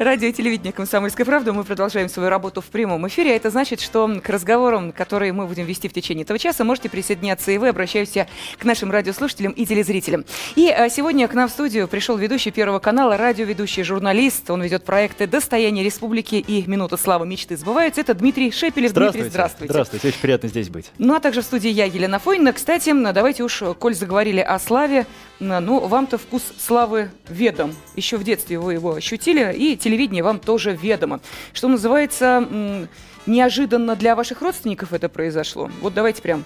Радио 0.00 0.28
и 0.28 0.32
телевидение 0.32 0.72
«Комсомольская 0.72 1.26
правда». 1.26 1.52
Мы 1.52 1.62
продолжаем 1.62 2.08
свою 2.08 2.30
работу 2.30 2.62
в 2.62 2.64
прямом 2.64 3.06
эфире. 3.08 3.32
А 3.32 3.36
это 3.36 3.50
значит, 3.50 3.82
что 3.82 4.08
к 4.24 4.30
разговорам, 4.30 4.92
которые 4.92 5.34
мы 5.34 5.46
будем 5.46 5.66
вести 5.66 5.88
в 5.88 5.92
течение 5.92 6.24
этого 6.24 6.38
часа, 6.38 6.64
можете 6.64 6.88
присоединяться 6.88 7.50
и 7.50 7.58
вы. 7.58 7.68
Обращаюсь 7.68 8.12
я 8.12 8.26
к 8.56 8.64
нашим 8.64 8.90
радиослушателям 8.90 9.52
и 9.52 9.66
телезрителям. 9.66 10.24
И 10.56 10.70
а, 10.70 10.88
сегодня 10.88 11.28
к 11.28 11.34
нам 11.34 11.50
в 11.50 11.52
студию 11.52 11.86
пришел 11.86 12.16
ведущий 12.16 12.50
Первого 12.50 12.78
канала, 12.78 13.18
радиоведущий, 13.18 13.82
журналист. 13.82 14.48
Он 14.48 14.62
ведет 14.62 14.84
проекты 14.84 15.26
«Достояние 15.26 15.84
республики» 15.84 16.36
и 16.36 16.64
«Минута 16.66 16.96
славы 16.96 17.26
мечты 17.26 17.58
сбываются». 17.58 18.00
Это 18.00 18.14
Дмитрий 18.14 18.52
Шепелев. 18.52 18.92
Здравствуйте. 18.92 19.24
Дмитрий, 19.24 19.30
здравствуйте. 19.30 19.70
Здравствуйте, 19.70 20.08
очень 20.08 20.20
приятно 20.20 20.48
здесь 20.48 20.70
быть. 20.70 20.90
Ну, 20.96 21.14
а 21.14 21.20
также 21.20 21.42
в 21.42 21.44
студии 21.44 21.68
я, 21.68 21.84
Елена 21.84 22.18
Фойна. 22.18 22.54
Кстати, 22.54 22.90
давайте 23.12 23.42
уж, 23.42 23.62
коль 23.78 23.94
заговорили 23.94 24.40
о 24.40 24.58
славе, 24.58 25.04
ну, 25.40 25.80
вам-то 25.80 26.16
вкус 26.16 26.42
славы 26.58 27.10
ведом. 27.28 27.74
Еще 27.96 28.16
в 28.16 28.24
детстве 28.24 28.58
вы 28.58 28.74
его 28.74 28.94
ощутили, 28.94 29.54
и 29.54 29.76
телевидение 29.90 30.22
вам 30.22 30.38
тоже 30.38 30.72
ведомо. 30.72 31.20
Что 31.52 31.66
называется, 31.66 32.86
неожиданно 33.26 33.96
для 33.96 34.14
ваших 34.14 34.40
родственников 34.40 34.92
это 34.92 35.08
произошло. 35.08 35.68
Вот 35.80 35.94
давайте 35.94 36.22
прям 36.22 36.44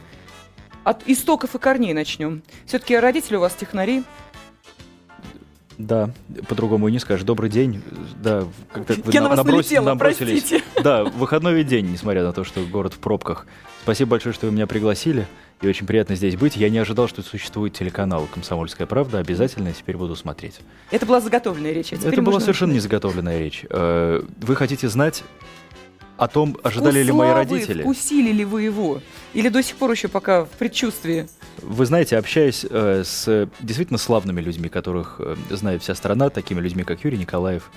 от 0.82 1.02
истоков 1.06 1.54
и 1.54 1.58
корней 1.58 1.92
начнем. 1.92 2.42
Все-таки 2.64 2.96
родители 2.96 3.36
у 3.36 3.40
вас 3.40 3.54
технари. 3.54 4.02
Да, 5.78 6.10
по-другому 6.48 6.88
и 6.88 6.92
не 6.92 6.98
скажешь. 6.98 7.24
Добрый 7.24 7.50
день. 7.50 7.82
Да, 8.22 8.46
когда 8.72 8.94
вы 8.94 9.12
на, 9.12 9.36
наброс, 9.36 9.70
набросились. 9.70 10.42
Простите. 10.42 10.64
Да, 10.82 11.04
выходной 11.04 11.64
день, 11.64 11.90
несмотря 11.90 12.22
на 12.22 12.32
то, 12.32 12.44
что 12.44 12.60
город 12.64 12.94
в 12.94 12.98
пробках. 12.98 13.46
Спасибо 13.82 14.12
большое, 14.12 14.34
что 14.34 14.46
вы 14.46 14.52
меня 14.52 14.66
пригласили. 14.66 15.26
И 15.60 15.68
очень 15.68 15.86
приятно 15.86 16.16
здесь 16.16 16.36
быть. 16.36 16.56
Я 16.56 16.68
не 16.68 16.78
ожидал, 16.78 17.08
что 17.08 17.22
существует 17.22 17.74
телеканал 17.74 18.26
«Комсомольская 18.32 18.86
правда». 18.86 19.18
Обязательно 19.18 19.72
теперь 19.72 19.96
буду 19.96 20.16
смотреть. 20.16 20.60
Это 20.90 21.06
была 21.06 21.20
заготовленная 21.20 21.72
речь. 21.72 21.92
А 21.92 21.96
Это 21.96 22.22
была 22.22 22.40
совершенно 22.40 22.72
не 22.72 22.80
заготовленная 22.80 23.38
речь. 23.38 23.64
Э, 23.70 24.22
вы 24.40 24.56
хотите 24.56 24.88
знать 24.88 25.22
о 26.16 26.28
том, 26.28 26.56
ожидали 26.62 27.02
Вкус 27.02 27.06
ли 27.06 27.12
мои 27.12 27.30
родители. 27.32 27.82
Вкусили 27.82 28.32
ли 28.32 28.44
вы 28.44 28.62
его? 28.62 29.00
Или 29.32 29.48
до 29.48 29.62
сих 29.62 29.76
пор 29.76 29.90
еще 29.90 30.08
пока 30.08 30.44
в 30.44 30.50
предчувствии? 30.50 31.28
Вы 31.62 31.86
знаете, 31.86 32.16
общаясь 32.16 32.66
э, 32.68 33.02
с 33.04 33.48
действительно 33.60 33.98
славными 33.98 34.40
людьми, 34.40 34.68
которых 34.68 35.16
э, 35.18 35.36
знает 35.50 35.82
вся 35.82 35.94
страна, 35.94 36.30
такими 36.30 36.60
людьми, 36.60 36.84
как 36.84 37.04
Юрий 37.04 37.18
Николаев, 37.18 37.70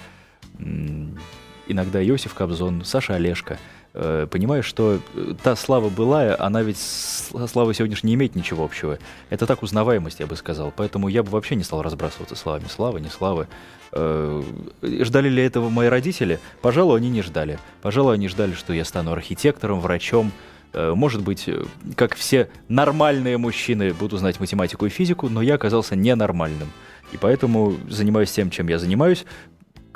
иногда 1.68 2.04
Иосиф 2.04 2.34
Кобзон, 2.34 2.84
Саша 2.84 3.16
Олешко– 3.16 3.60
Э, 4.00 4.28
понимаешь, 4.30 4.66
что 4.66 5.00
э, 5.16 5.34
та 5.42 5.56
слава 5.56 5.90
былая, 5.90 6.40
она 6.40 6.62
ведь 6.62 6.78
со 6.78 7.48
славой 7.48 7.74
сегодняшней 7.74 8.10
не 8.10 8.14
имеет 8.14 8.36
ничего 8.36 8.64
общего. 8.64 9.00
Это 9.32 9.48
так 9.48 9.64
узнаваемость, 9.64 10.20
я 10.20 10.28
бы 10.28 10.36
сказал. 10.36 10.72
Поэтому 10.76 11.08
я 11.08 11.24
бы 11.24 11.32
вообще 11.32 11.56
не 11.56 11.64
стал 11.64 11.82
разбрасываться 11.82 12.36
словами. 12.36 12.66
Слава, 12.70 13.00
не 13.00 13.10
слава. 13.10 13.48
Э, 13.94 14.44
ждали 14.84 15.30
ли 15.30 15.42
этого 15.42 15.70
мои 15.70 15.88
родители? 15.88 16.40
Пожалуй, 16.62 17.00
они 17.00 17.10
не 17.10 17.24
ждали. 17.24 17.58
Пожалуй, 17.82 18.14
они 18.14 18.28
ждали, 18.28 18.54
что 18.54 18.72
я 18.72 18.86
стану 18.86 19.14
архитектором, 19.14 19.80
врачом, 19.80 20.32
может 20.74 21.22
быть, 21.24 21.50
как 21.96 22.16
все 22.16 22.50
нормальные 22.68 23.38
мужчины, 23.38 23.94
буду 23.94 24.18
знать 24.18 24.40
математику 24.40 24.86
и 24.86 24.90
физику, 24.90 25.30
но 25.30 25.42
я 25.42 25.56
оказался 25.56 25.96
ненормальным. 25.96 26.70
И 27.12 27.18
поэтому 27.18 27.76
занимаюсь 27.90 28.32
тем, 28.32 28.50
чем 28.50 28.68
я 28.68 28.80
занимаюсь, 28.80 29.26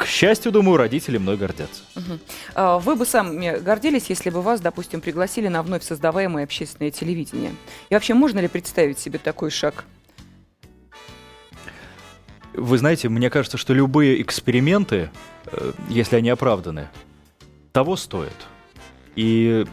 к 0.01 0.05
счастью, 0.07 0.51
думаю, 0.51 0.77
родители 0.77 1.19
мной 1.19 1.37
гордятся. 1.37 1.83
Угу. 1.95 2.79
Вы 2.79 2.95
бы 2.95 3.05
сами 3.05 3.59
гордились, 3.59 4.05
если 4.09 4.31
бы 4.31 4.41
вас, 4.41 4.59
допустим, 4.59 4.99
пригласили 4.99 5.47
на 5.47 5.61
вновь 5.61 5.83
создаваемое 5.83 6.45
общественное 6.45 6.89
телевидение? 6.89 7.53
И 7.89 7.93
вообще, 7.93 8.15
можно 8.15 8.39
ли 8.39 8.47
представить 8.47 8.97
себе 8.97 9.19
такой 9.19 9.51
шаг? 9.51 9.85
Вы 12.53 12.77
знаете, 12.79 13.09
мне 13.09 13.29
кажется, 13.29 13.57
что 13.57 13.73
любые 13.73 14.21
эксперименты, 14.23 15.11
э, 15.45 15.71
если 15.87 16.15
они 16.15 16.29
оправданы, 16.29 16.89
того 17.71 17.95
стоят. 17.95 18.35
И, 19.15 19.65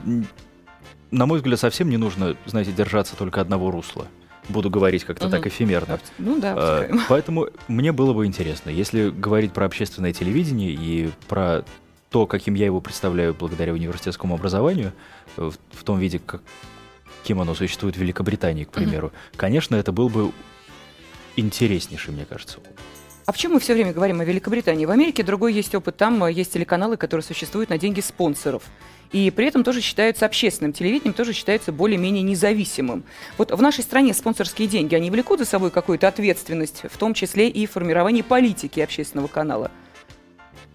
на 1.10 1.26
мой 1.26 1.38
взгляд, 1.38 1.58
совсем 1.58 1.90
не 1.90 1.96
нужно, 1.96 2.36
знаете, 2.46 2.72
держаться 2.72 3.16
только 3.16 3.40
одного 3.40 3.70
русла 3.70 4.06
буду 4.48 4.70
говорить 4.70 5.04
как-то 5.04 5.26
угу. 5.26 5.32
так 5.32 5.46
эфемерно. 5.46 6.00
Ну 6.18 6.40
да, 6.40 6.54
а, 6.56 6.90
Поэтому 7.08 7.48
мне 7.68 7.92
было 7.92 8.12
бы 8.12 8.26
интересно, 8.26 8.70
если 8.70 9.10
говорить 9.10 9.52
про 9.52 9.66
общественное 9.66 10.12
телевидение 10.12 10.72
и 10.72 11.10
про 11.28 11.64
то, 12.10 12.26
каким 12.26 12.54
я 12.54 12.66
его 12.66 12.80
представляю 12.80 13.34
благодаря 13.34 13.72
университетскому 13.74 14.34
образованию, 14.34 14.92
в, 15.36 15.52
в 15.72 15.84
том 15.84 15.98
виде, 15.98 16.18
как, 16.18 16.40
каким 17.20 17.40
оно 17.40 17.54
существует 17.54 17.96
в 17.96 18.00
Великобритании, 18.00 18.64
к 18.64 18.70
примеру, 18.70 19.08
угу. 19.08 19.14
конечно, 19.36 19.76
это 19.76 19.92
был 19.92 20.08
бы 20.08 20.32
интереснейший, 21.36 22.14
мне 22.14 22.24
кажется, 22.24 22.58
а 23.28 23.32
почему 23.32 23.54
мы 23.54 23.60
все 23.60 23.74
время 23.74 23.92
говорим 23.92 24.22
о 24.22 24.24
Великобритании? 24.24 24.86
В 24.86 24.90
Америке 24.90 25.22
другой 25.22 25.52
есть 25.52 25.74
опыт. 25.74 25.98
Там 25.98 26.24
э, 26.24 26.32
есть 26.32 26.54
телеканалы, 26.54 26.96
которые 26.96 27.22
существуют 27.22 27.68
на 27.68 27.76
деньги 27.76 28.00
спонсоров. 28.00 28.62
И 29.12 29.30
при 29.30 29.46
этом 29.46 29.64
тоже 29.64 29.82
считаются 29.82 30.24
общественным 30.24 30.72
телевидением, 30.72 31.12
тоже 31.12 31.34
считаются 31.34 31.70
более-менее 31.70 32.22
независимым. 32.22 33.04
Вот 33.36 33.52
в 33.52 33.60
нашей 33.60 33.84
стране 33.84 34.14
спонсорские 34.14 34.66
деньги, 34.66 34.94
они 34.94 35.10
влекут 35.10 35.40
за 35.40 35.44
собой 35.44 35.70
какую-то 35.70 36.08
ответственность, 36.08 36.84
в 36.90 36.96
том 36.96 37.12
числе 37.12 37.50
и 37.50 37.66
в 37.66 37.72
формировании 37.72 38.22
политики 38.22 38.80
общественного 38.80 39.26
канала? 39.28 39.70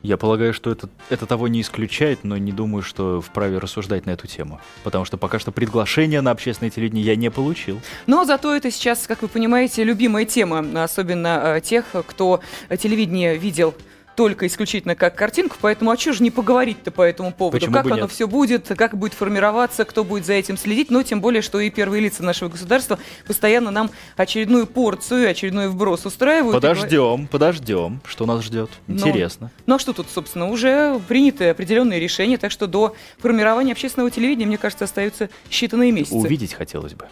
Я 0.04 0.18
полагаю, 0.18 0.54
что 0.54 0.70
это, 0.70 0.90
это 1.10 1.26
того 1.26 1.48
не 1.48 1.62
исключает, 1.62 2.26
но 2.26 2.38
не 2.38 2.52
думаю, 2.52 2.84
что 2.84 3.22
вправе 3.22 3.58
рассуждать 3.58 4.06
на 4.06 4.12
эту 4.12 4.28
тему. 4.28 4.60
Потому 4.84 5.06
что 5.06 5.16
пока 5.18 5.40
что 5.40 5.54
приглашение 5.54 6.20
на 6.20 6.32
общественное 6.32 6.70
телевидение 6.70 7.06
я 7.06 7.16
не 7.16 7.32
получил. 7.32 7.80
Но 8.06 8.26
зато 8.26 8.54
это 8.54 8.70
сейчас, 8.70 9.08
как 9.08 9.22
вы 9.22 9.30
понимаете, 9.30 9.86
любимая 9.86 10.26
тема, 10.26 10.84
особенно 10.84 11.56
э, 11.56 11.62
тех, 11.62 11.86
кто 12.08 12.42
телевидение 12.78 13.38
видел 13.38 13.74
только 14.16 14.48
исключительно 14.48 14.96
как 14.96 15.16
картинку, 15.16 15.58
поэтому 15.60 15.92
а 15.92 15.98
что 15.98 16.14
же 16.14 16.24
не 16.24 16.32
поговорить-то 16.32 16.92
по 16.92 17.02
этому 17.02 17.32
поводу? 17.32 17.58
Почему 17.58 17.74
как 17.74 17.86
оно 17.86 17.96
нет? 17.96 18.12
все 18.12 18.28
будет, 18.28 18.68
как 18.68 18.98
будет 18.98 19.14
формироваться, 19.14 19.86
кто 19.86 20.04
будет 20.04 20.26
за 20.26 20.34
этим 20.34 20.58
следить, 20.58 20.90
но 20.90 21.04
тем 21.04 21.22
более, 21.22 21.42
что 21.42 21.60
и 21.60 21.70
первые 21.70 22.02
лица 22.02 22.24
нашего 22.24 22.50
государства 22.50 23.00
постоянно 23.28 23.72
нам 23.72 23.92
очередную 24.16 24.68
порцию, 24.68 25.30
очередной 25.30 25.70
вброс 25.70 26.06
устраивают. 26.06 26.54
Подождем, 26.54 27.24
и... 27.24 27.28
подождем, 27.28 28.02
что 28.06 28.26
нас 28.26 28.44
ждет. 28.44 28.70
Интересно. 28.88 29.52
Но, 29.66 29.74
ну 29.74 29.76
а 29.76 29.80
что 29.80 29.94
тут, 29.94 30.08
собственно, 30.10 30.50
уже 30.50 31.00
приняты 31.08 31.50
определенные 31.50 32.00
решения, 32.00 32.38
так 32.38 32.52
что 32.52 32.68
до 32.68 32.96
формирования 33.20 33.72
общественного 33.74 34.12
телевидения, 34.12 34.46
мне 34.46 34.58
кажется, 34.58 34.86
остаются 34.86 35.30
считанные 35.50 35.92
месяцы. 35.92 36.16
Увидеть 36.16 36.54
хотелось 36.54 36.94
бы 36.94 37.08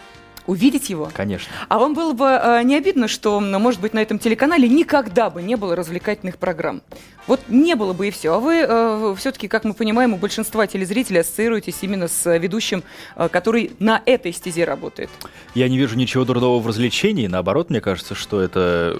увидеть 0.47 0.89
его. 0.89 1.09
Конечно. 1.13 1.51
А 1.69 1.79
вам 1.79 1.93
было 1.93 2.13
бы 2.13 2.25
э, 2.25 2.63
не 2.63 2.75
обидно, 2.75 3.07
что, 3.07 3.39
может 3.39 3.81
быть, 3.81 3.93
на 3.93 3.99
этом 3.99 4.19
телеканале 4.19 4.67
никогда 4.67 5.29
бы 5.29 5.41
не 5.41 5.55
было 5.55 5.75
развлекательных 5.75 6.37
программ? 6.37 6.81
Вот 7.27 7.41
не 7.47 7.75
было 7.75 7.93
бы 7.93 8.07
и 8.07 8.11
все. 8.11 8.33
А 8.33 8.39
вы 8.39 8.65
э, 8.67 9.15
все-таки, 9.17 9.47
как 9.47 9.63
мы 9.63 9.73
понимаем, 9.73 10.13
у 10.13 10.17
большинства 10.17 10.65
телезрителей 10.67 11.21
ассоциируетесь 11.21 11.77
именно 11.81 12.07
с 12.07 12.37
ведущим, 12.37 12.83
э, 13.15 13.29
который 13.29 13.71
на 13.79 14.01
этой 14.05 14.33
стезе 14.33 14.65
работает. 14.65 15.09
Я 15.53 15.69
не 15.69 15.77
вижу 15.77 15.95
ничего 15.95 16.25
дурного 16.25 16.59
в 16.59 16.67
развлечении. 16.67 17.27
Наоборот, 17.27 17.69
мне 17.69 17.81
кажется, 17.81 18.15
что 18.15 18.41
это 18.41 18.99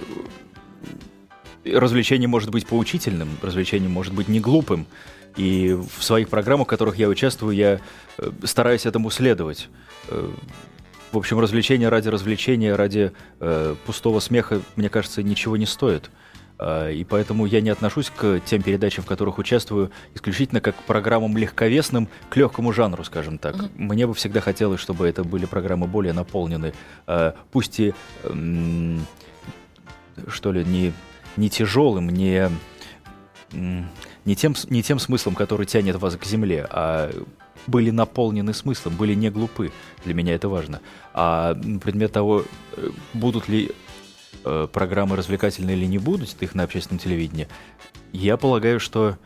развлечение 1.64 2.28
может 2.28 2.50
быть 2.50 2.66
поучительным, 2.66 3.28
развлечение 3.42 3.88
может 3.88 4.14
быть 4.14 4.28
не 4.28 4.40
глупым. 4.40 4.86
И 5.36 5.72
в 5.72 6.02
своих 6.02 6.28
программах, 6.28 6.66
в 6.66 6.70
которых 6.70 6.96
я 6.96 7.08
участвую, 7.08 7.56
я 7.56 7.80
э, 8.18 8.30
стараюсь 8.44 8.86
этому 8.86 9.10
следовать. 9.10 9.68
В 11.12 11.18
общем, 11.18 11.38
развлечение 11.38 11.90
ради 11.90 12.08
развлечения, 12.08 12.74
ради 12.74 13.12
э, 13.38 13.76
пустого 13.84 14.18
смеха, 14.18 14.62
мне 14.76 14.88
кажется, 14.88 15.22
ничего 15.22 15.58
не 15.58 15.66
стоит. 15.66 16.10
Э, 16.58 16.90
и 16.92 17.04
поэтому 17.04 17.44
я 17.44 17.60
не 17.60 17.68
отношусь 17.68 18.10
к 18.10 18.40
тем 18.46 18.62
передачам, 18.62 19.04
в 19.04 19.06
которых 19.06 19.36
участвую, 19.36 19.90
исключительно 20.14 20.62
как 20.62 20.74
к 20.74 20.82
программам 20.84 21.36
легковесным, 21.36 22.08
к 22.30 22.36
легкому 22.36 22.72
жанру, 22.72 23.04
скажем 23.04 23.36
так. 23.36 23.56
Mm-hmm. 23.56 23.70
Мне 23.76 24.06
бы 24.06 24.14
всегда 24.14 24.40
хотелось, 24.40 24.80
чтобы 24.80 25.06
это 25.06 25.22
были 25.22 25.44
программы 25.44 25.86
более 25.86 26.14
наполнены, 26.14 26.72
э, 27.06 27.32
пусть 27.50 27.78
и, 27.78 27.92
э, 28.24 28.98
что 30.28 30.52
ли, 30.52 30.64
не, 30.64 30.92
не 31.36 31.50
тяжелым, 31.50 32.08
не 32.08 32.48
не 34.24 34.34
тем, 34.34 34.54
не 34.70 34.82
тем 34.82 34.98
смыслом, 34.98 35.34
который 35.34 35.66
тянет 35.66 35.96
вас 35.96 36.16
к 36.16 36.24
земле, 36.24 36.66
а 36.70 37.10
были 37.66 37.90
наполнены 37.90 38.54
смыслом, 38.54 38.96
были 38.96 39.14
не 39.14 39.30
глупы. 39.30 39.72
Для 40.04 40.14
меня 40.14 40.34
это 40.34 40.48
важно. 40.48 40.80
А 41.14 41.54
предмет 41.82 42.12
того, 42.12 42.44
э, 42.76 42.90
будут 43.14 43.48
ли 43.48 43.70
э, 44.44 44.68
программы 44.72 45.16
развлекательные 45.16 45.76
или 45.76 45.86
не 45.86 45.98
будут 45.98 46.34
их 46.40 46.54
на 46.54 46.64
общественном 46.64 46.98
телевидении, 46.98 47.48
я 48.12 48.36
полагаю, 48.36 48.80
что 48.80 49.18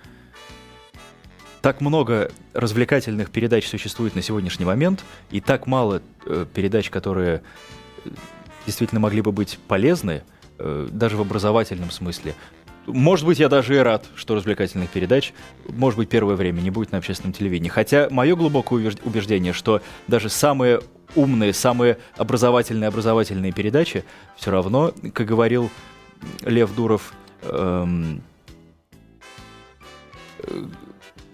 так 1.63 1.81
много 1.81 2.31
развлекательных 2.53 3.31
передач 3.31 3.67
существует 3.67 4.15
на 4.15 4.23
сегодняшний 4.23 4.65
момент, 4.65 5.05
и 5.31 5.41
так 5.41 5.67
мало 5.67 6.03
э, 6.25 6.47
передач, 6.53 6.91
которые 6.91 7.43
действительно 8.67 9.01
могли 9.01 9.21
бы 9.21 9.33
быть 9.33 9.59
полезны, 9.69 10.23
даже 10.59 11.19
в 11.19 11.21
образовательном 11.21 11.91
смысле, 11.91 12.35
может 12.87 13.27
быть, 13.27 13.39
я 13.39 13.49
даже 13.49 13.75
и 13.75 13.79
рад, 13.79 14.07
что 14.15 14.35
развлекательных 14.35 14.91
передач, 14.91 15.33
может 15.69 15.99
быть, 15.99 16.09
первое 16.09 16.37
время 16.37 16.61
не 16.61 16.71
будет 16.71 16.93
на 16.93 16.99
общественном 16.99 17.33
телевидении. 17.33 17.69
Хотя 17.69 18.09
мое 18.11 18.37
глубокое 18.37 18.93
убеждение, 19.05 19.53
что 19.53 19.83
даже 20.07 20.29
самые 20.29 20.81
умные, 21.15 21.53
самые 21.53 21.99
образовательные 22.17 22.89
образовательные 22.89 23.53
передачи 23.53 24.05
все 24.37 24.51
равно, 24.51 24.93
как 25.15 25.27
говорил 25.27 25.71
Лев 26.43 26.75
Дуров, 26.75 27.13
эм, 27.43 28.23
э, 30.39 30.65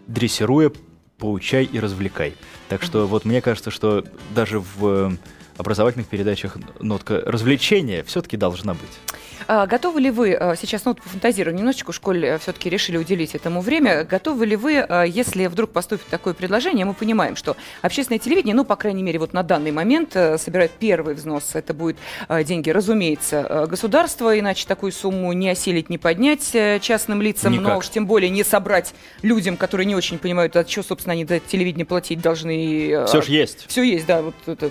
дрессируя, 0.06 0.72
поучай 1.18 1.64
и 1.64 1.78
развлекай. 1.78 2.34
Так 2.68 2.82
что 2.82 3.06
вот 3.06 3.24
мне 3.24 3.40
кажется, 3.40 3.70
что 3.70 4.04
даже 4.34 4.60
в 4.60 5.16
образовательных 5.56 6.08
передачах 6.08 6.56
нотка 6.80 7.22
развлечения 7.24 8.02
все-таки 8.04 8.36
должна 8.36 8.74
быть. 8.74 9.11
А, 9.46 9.66
готовы 9.66 10.00
ли 10.00 10.10
вы, 10.10 10.34
а, 10.34 10.56
сейчас, 10.56 10.84
ну, 10.84 10.94
пофантазирую 10.94 11.54
немножечко, 11.54 11.92
в 11.92 11.94
школе 11.94 12.38
все-таки 12.38 12.70
решили 12.70 12.96
уделить 12.96 13.34
этому 13.34 13.60
время, 13.60 14.04
готовы 14.04 14.46
ли 14.46 14.56
вы, 14.56 14.78
а, 14.78 15.04
если 15.04 15.46
вдруг 15.46 15.70
поступит 15.70 16.06
такое 16.06 16.34
предложение, 16.34 16.84
мы 16.84 16.94
понимаем, 16.94 17.36
что 17.36 17.56
общественное 17.82 18.18
телевидение, 18.18 18.54
ну, 18.54 18.64
по 18.64 18.76
крайней 18.76 19.02
мере, 19.02 19.18
вот 19.18 19.32
на 19.32 19.42
данный 19.42 19.72
момент 19.72 20.12
собирает 20.12 20.72
первый 20.72 21.14
взнос, 21.14 21.54
это 21.54 21.74
будет 21.74 21.96
деньги, 22.44 22.70
разумеется, 22.70 23.66
государства, 23.68 24.38
иначе 24.38 24.66
такую 24.66 24.92
сумму 24.92 25.32
не 25.32 25.48
осилить, 25.50 25.90
не 25.90 25.98
поднять 25.98 26.54
э, 26.54 26.78
частным 26.80 27.22
лицам, 27.22 27.52
Никак. 27.52 27.66
но 27.66 27.78
уж 27.78 27.88
тем 27.88 28.06
более 28.06 28.30
не 28.30 28.44
собрать 28.44 28.94
людям, 29.22 29.56
которые 29.56 29.86
не 29.86 29.94
очень 29.94 30.18
понимают, 30.18 30.56
а 30.56 30.66
что, 30.66 30.82
собственно, 30.82 31.12
они 31.12 31.24
за 31.24 31.40
телевидение 31.40 31.86
платить 31.86 32.20
должны. 32.20 33.04
Все 33.06 33.22
же 33.22 33.32
есть. 33.32 33.66
Все 33.68 33.82
есть, 33.82 34.06
да, 34.06 34.22
вот 34.22 34.34
это. 34.46 34.70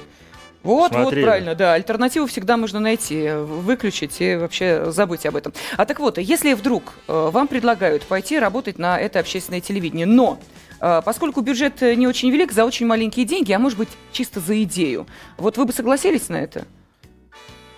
Вот, 0.64 0.92
Смотрели. 0.92 1.22
вот, 1.22 1.28
правильно, 1.28 1.56
да. 1.56 1.74
Альтернативу 1.74 2.28
всегда 2.28 2.56
можно 2.56 2.80
найти, 2.80 3.32
выключить 3.32 4.22
и 4.22 4.36
вообще 4.36 4.92
забыть 4.92 5.26
об 5.26 5.36
этом. 5.36 5.54
А 5.76 5.86
так 5.86 6.00
вот, 6.00 6.20
если 6.20 6.54
вдруг 6.54 6.94
э, 7.08 7.30
вам 7.32 7.48
предлагают 7.48 8.04
пойти 8.04 8.38
работать 8.38 8.78
на 8.78 9.00
это 9.00 9.20
общественное 9.20 9.62
телевидение, 9.62 10.06
но 10.06 10.40
э, 10.80 11.02
поскольку 11.04 11.42
бюджет 11.42 11.82
не 11.82 12.06
очень 12.08 12.30
велик, 12.30 12.52
за 12.52 12.66
очень 12.66 12.86
маленькие 12.86 13.26
деньги, 13.26 13.52
а 13.54 13.60
может 13.60 13.78
быть 13.80 13.90
чисто 14.12 14.40
за 14.40 14.62
идею, 14.64 15.08
вот 15.38 15.58
вы 15.58 15.66
бы 15.66 15.74
согласились 15.74 16.30
на 16.30 16.36
это? 16.36 16.66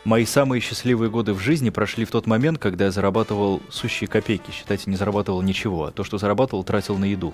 Мои 0.04 0.26
самые 0.26 0.60
счастливые 0.60 1.10
годы 1.10 1.32
в 1.32 1.40
жизни 1.40 1.70
прошли 1.70 2.04
в 2.04 2.12
тот 2.12 2.28
момент, 2.28 2.60
когда 2.60 2.86
я 2.86 2.92
зарабатывал 2.92 3.62
сущие 3.70 4.10
копейки. 4.10 4.52
Считайте, 4.52 4.90
не 4.90 4.98
зарабатывал 4.98 5.42
ничего. 5.42 5.86
А 5.86 5.92
то, 5.92 6.04
что 6.04 6.18
зарабатывал, 6.18 6.66
тратил 6.66 6.98
на 6.98 7.06
еду. 7.06 7.34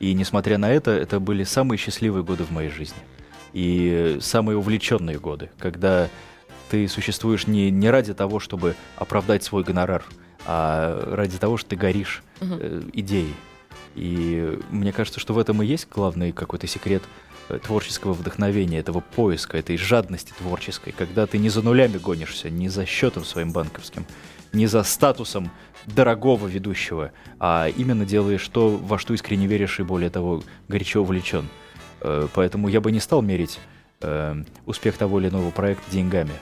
И 0.00 0.14
несмотря 0.14 0.56
на 0.56 0.72
это, 0.72 0.92
это 0.92 1.20
были 1.20 1.44
самые 1.44 1.76
счастливые 1.76 2.24
годы 2.24 2.44
в 2.44 2.50
моей 2.50 2.70
жизни 2.70 2.96
и 3.52 4.18
самые 4.20 4.56
увлеченные 4.56 5.18
годы, 5.18 5.50
когда 5.58 6.08
ты 6.70 6.88
существуешь 6.88 7.46
не, 7.46 7.70
не 7.70 7.90
ради 7.90 8.14
того, 8.14 8.40
чтобы 8.40 8.76
оправдать 8.96 9.44
свой 9.44 9.62
гонорар, 9.62 10.04
а 10.46 11.14
ради 11.14 11.38
того, 11.38 11.56
что 11.56 11.70
ты 11.70 11.76
горишь 11.76 12.22
э, 12.40 12.82
идеей. 12.92 13.34
И 13.94 14.58
мне 14.70 14.92
кажется, 14.92 15.20
что 15.20 15.34
в 15.34 15.38
этом 15.38 15.62
и 15.62 15.66
есть 15.66 15.86
главный 15.90 16.32
какой-то 16.32 16.66
секрет 16.66 17.02
э, 17.48 17.58
творческого 17.58 18.14
вдохновения, 18.14 18.78
этого 18.78 19.00
поиска, 19.00 19.58
этой 19.58 19.76
жадности 19.76 20.32
творческой, 20.38 20.92
когда 20.92 21.26
ты 21.26 21.38
не 21.38 21.50
за 21.50 21.62
нулями 21.62 21.98
гонишься, 21.98 22.48
не 22.48 22.68
за 22.68 22.86
счетом 22.86 23.24
своим 23.24 23.52
банковским, 23.52 24.06
не 24.52 24.66
за 24.66 24.82
статусом 24.82 25.50
дорогого 25.86 26.46
ведущего, 26.46 27.12
а 27.38 27.68
именно 27.68 28.06
делаешь 28.06 28.46
то, 28.48 28.70
во 28.76 28.98
что 28.98 29.14
искренне 29.14 29.46
веришь 29.46 29.80
и, 29.80 29.82
более 29.82 30.10
того, 30.10 30.42
горячо 30.68 31.00
увлечен. 31.02 31.48
Э, 32.02 32.26
поэтому 32.34 32.68
я 32.68 32.80
бы 32.80 32.90
не 32.92 33.00
стал 33.00 33.22
мерить 33.22 33.60
э, 34.00 34.34
успех 34.66 34.96
того 34.96 35.20
или 35.20 35.28
иного 35.28 35.50
проекта 35.50 35.90
деньгами. 35.90 36.32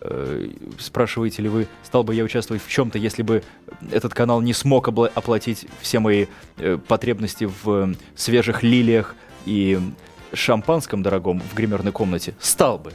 Э, 0.00 0.48
спрашиваете 0.78 1.42
ли 1.42 1.48
вы, 1.48 1.66
стал 1.82 2.04
бы 2.04 2.14
я 2.14 2.24
участвовать 2.24 2.62
в 2.62 2.70
чем-то, 2.70 2.98
если 2.98 3.22
бы 3.22 3.42
этот 3.90 4.14
канал 4.14 4.40
не 4.40 4.52
смог 4.52 4.88
оплатить 4.88 5.66
все 5.80 5.98
мои 5.98 6.26
потребности 6.86 7.50
в 7.62 7.94
свежих 8.14 8.62
лилиях 8.62 9.16
и 9.46 9.78
шампанском 10.32 11.02
дорогом 11.02 11.40
в 11.40 11.54
гримерной 11.54 11.92
комнате? 11.92 12.34
Стал 12.38 12.78
бы. 12.78 12.92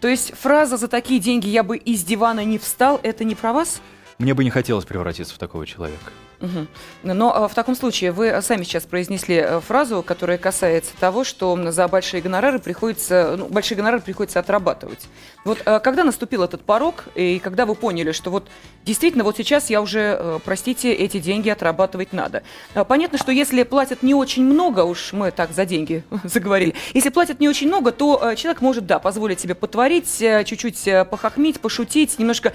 То 0.00 0.08
есть 0.08 0.34
фраза 0.34 0.76
«за 0.76 0.88
такие 0.88 1.20
деньги 1.20 1.48
я 1.48 1.62
бы 1.62 1.76
из 1.76 2.04
дивана 2.04 2.44
не 2.44 2.58
встал»— 2.58 3.00
это 3.02 3.24
не 3.24 3.34
про 3.34 3.52
вас? 3.52 3.80
Мне 4.18 4.34
бы 4.34 4.44
не 4.44 4.50
хотелось 4.50 4.84
превратиться 4.84 5.34
в 5.34 5.38
такого 5.38 5.66
человека. 5.66 6.12
Угу. 6.44 6.66
Но 7.14 7.34
а, 7.34 7.48
в 7.48 7.54
таком 7.54 7.74
случае 7.74 8.12
вы 8.12 8.40
сами 8.42 8.64
сейчас 8.64 8.84
произнесли 8.84 9.36
э, 9.36 9.60
фразу, 9.60 10.02
которая 10.02 10.38
касается 10.38 10.92
того, 10.98 11.24
что 11.24 11.70
за 11.70 11.88
большие 11.88 12.22
гонорары 12.22 12.58
приходится, 12.58 13.36
ну, 13.36 13.46
большие 13.48 13.76
гонорары 13.76 14.02
приходится 14.02 14.40
отрабатывать. 14.40 15.08
Вот 15.44 15.62
а, 15.64 15.78
когда 15.80 16.04
наступил 16.04 16.42
этот 16.42 16.62
порог, 16.62 17.04
и 17.14 17.38
когда 17.38 17.66
вы 17.66 17.74
поняли, 17.74 18.12
что 18.12 18.30
вот 18.30 18.48
действительно 18.84 19.24
вот 19.24 19.36
сейчас 19.36 19.70
я 19.70 19.80
уже, 19.80 20.16
э, 20.18 20.38
простите, 20.44 20.92
эти 20.92 21.18
деньги 21.18 21.48
отрабатывать 21.48 22.12
надо. 22.12 22.42
А, 22.74 22.84
понятно, 22.84 23.18
что 23.18 23.32
если 23.32 23.62
платят 23.62 24.02
не 24.02 24.14
очень 24.14 24.44
много, 24.44 24.80
уж 24.80 25.12
мы 25.12 25.30
так 25.30 25.52
за 25.52 25.64
деньги 25.64 26.02
заговорили, 26.24 26.74
если 26.92 27.08
платят 27.10 27.40
не 27.40 27.48
очень 27.48 27.68
много, 27.68 27.92
то 27.92 28.20
э, 28.22 28.36
человек 28.36 28.60
может, 28.60 28.86
да, 28.86 28.98
позволить 28.98 29.40
себе 29.40 29.54
потворить, 29.54 30.18
чуть-чуть 30.18 30.88
похохмить, 31.10 31.60
пошутить, 31.60 32.18
немножко 32.18 32.52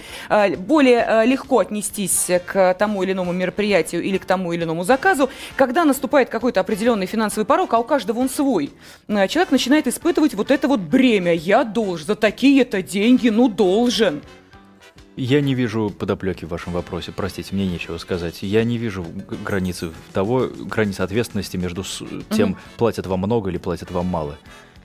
более 0.58 1.26
легко 1.26 1.60
отнестись 1.60 2.28
к 2.46 2.74
тому 2.76 3.04
или 3.04 3.14
иному 3.14 3.32
мероприятию, 3.32 3.79
мероприятию 3.80 4.04
или 4.04 4.18
к 4.18 4.26
тому 4.26 4.54
или 4.54 4.64
иному 4.64 4.84
заказу, 4.84 5.30
когда 5.56 5.86
наступает 5.86 6.30
какой-то 6.30 6.60
определенный 6.60 7.06
финансовый 7.06 7.46
порог, 7.46 7.74
а 7.74 7.80
у 7.80 7.84
каждого 7.84 8.20
он 8.20 8.30
свой, 8.30 8.72
э, 9.08 9.28
человек 9.28 9.52
начинает 9.52 9.88
испытывать 9.88 10.34
вот 10.34 10.52
это 10.52 10.68
вот 10.68 10.80
бремя. 10.80 11.34
Я 11.34 11.64
должен, 11.64 12.08
за 12.08 12.16
такие-то 12.16 12.82
деньги, 12.82 13.30
ну 13.30 13.50
должен. 13.50 14.22
Я 15.16 15.42
не 15.42 15.54
вижу 15.54 15.90
подоплеки 15.90 16.46
в 16.46 16.50
вашем 16.50 16.74
вопросе, 16.74 17.12
простите, 17.12 17.54
мне 17.54 17.68
нечего 17.68 17.98
сказать. 17.98 18.42
Я 18.42 18.64
не 18.64 18.78
вижу 18.78 19.06
границы 19.46 19.92
того, 20.14 20.48
границы 20.48 21.02
ответственности 21.02 21.58
между 21.58 21.84
тем, 22.30 22.52
угу. 22.52 22.60
платят 22.78 23.06
вам 23.08 23.20
много 23.20 23.50
или 23.50 23.58
платят 23.58 23.92
вам 23.92 24.06
мало. 24.06 24.38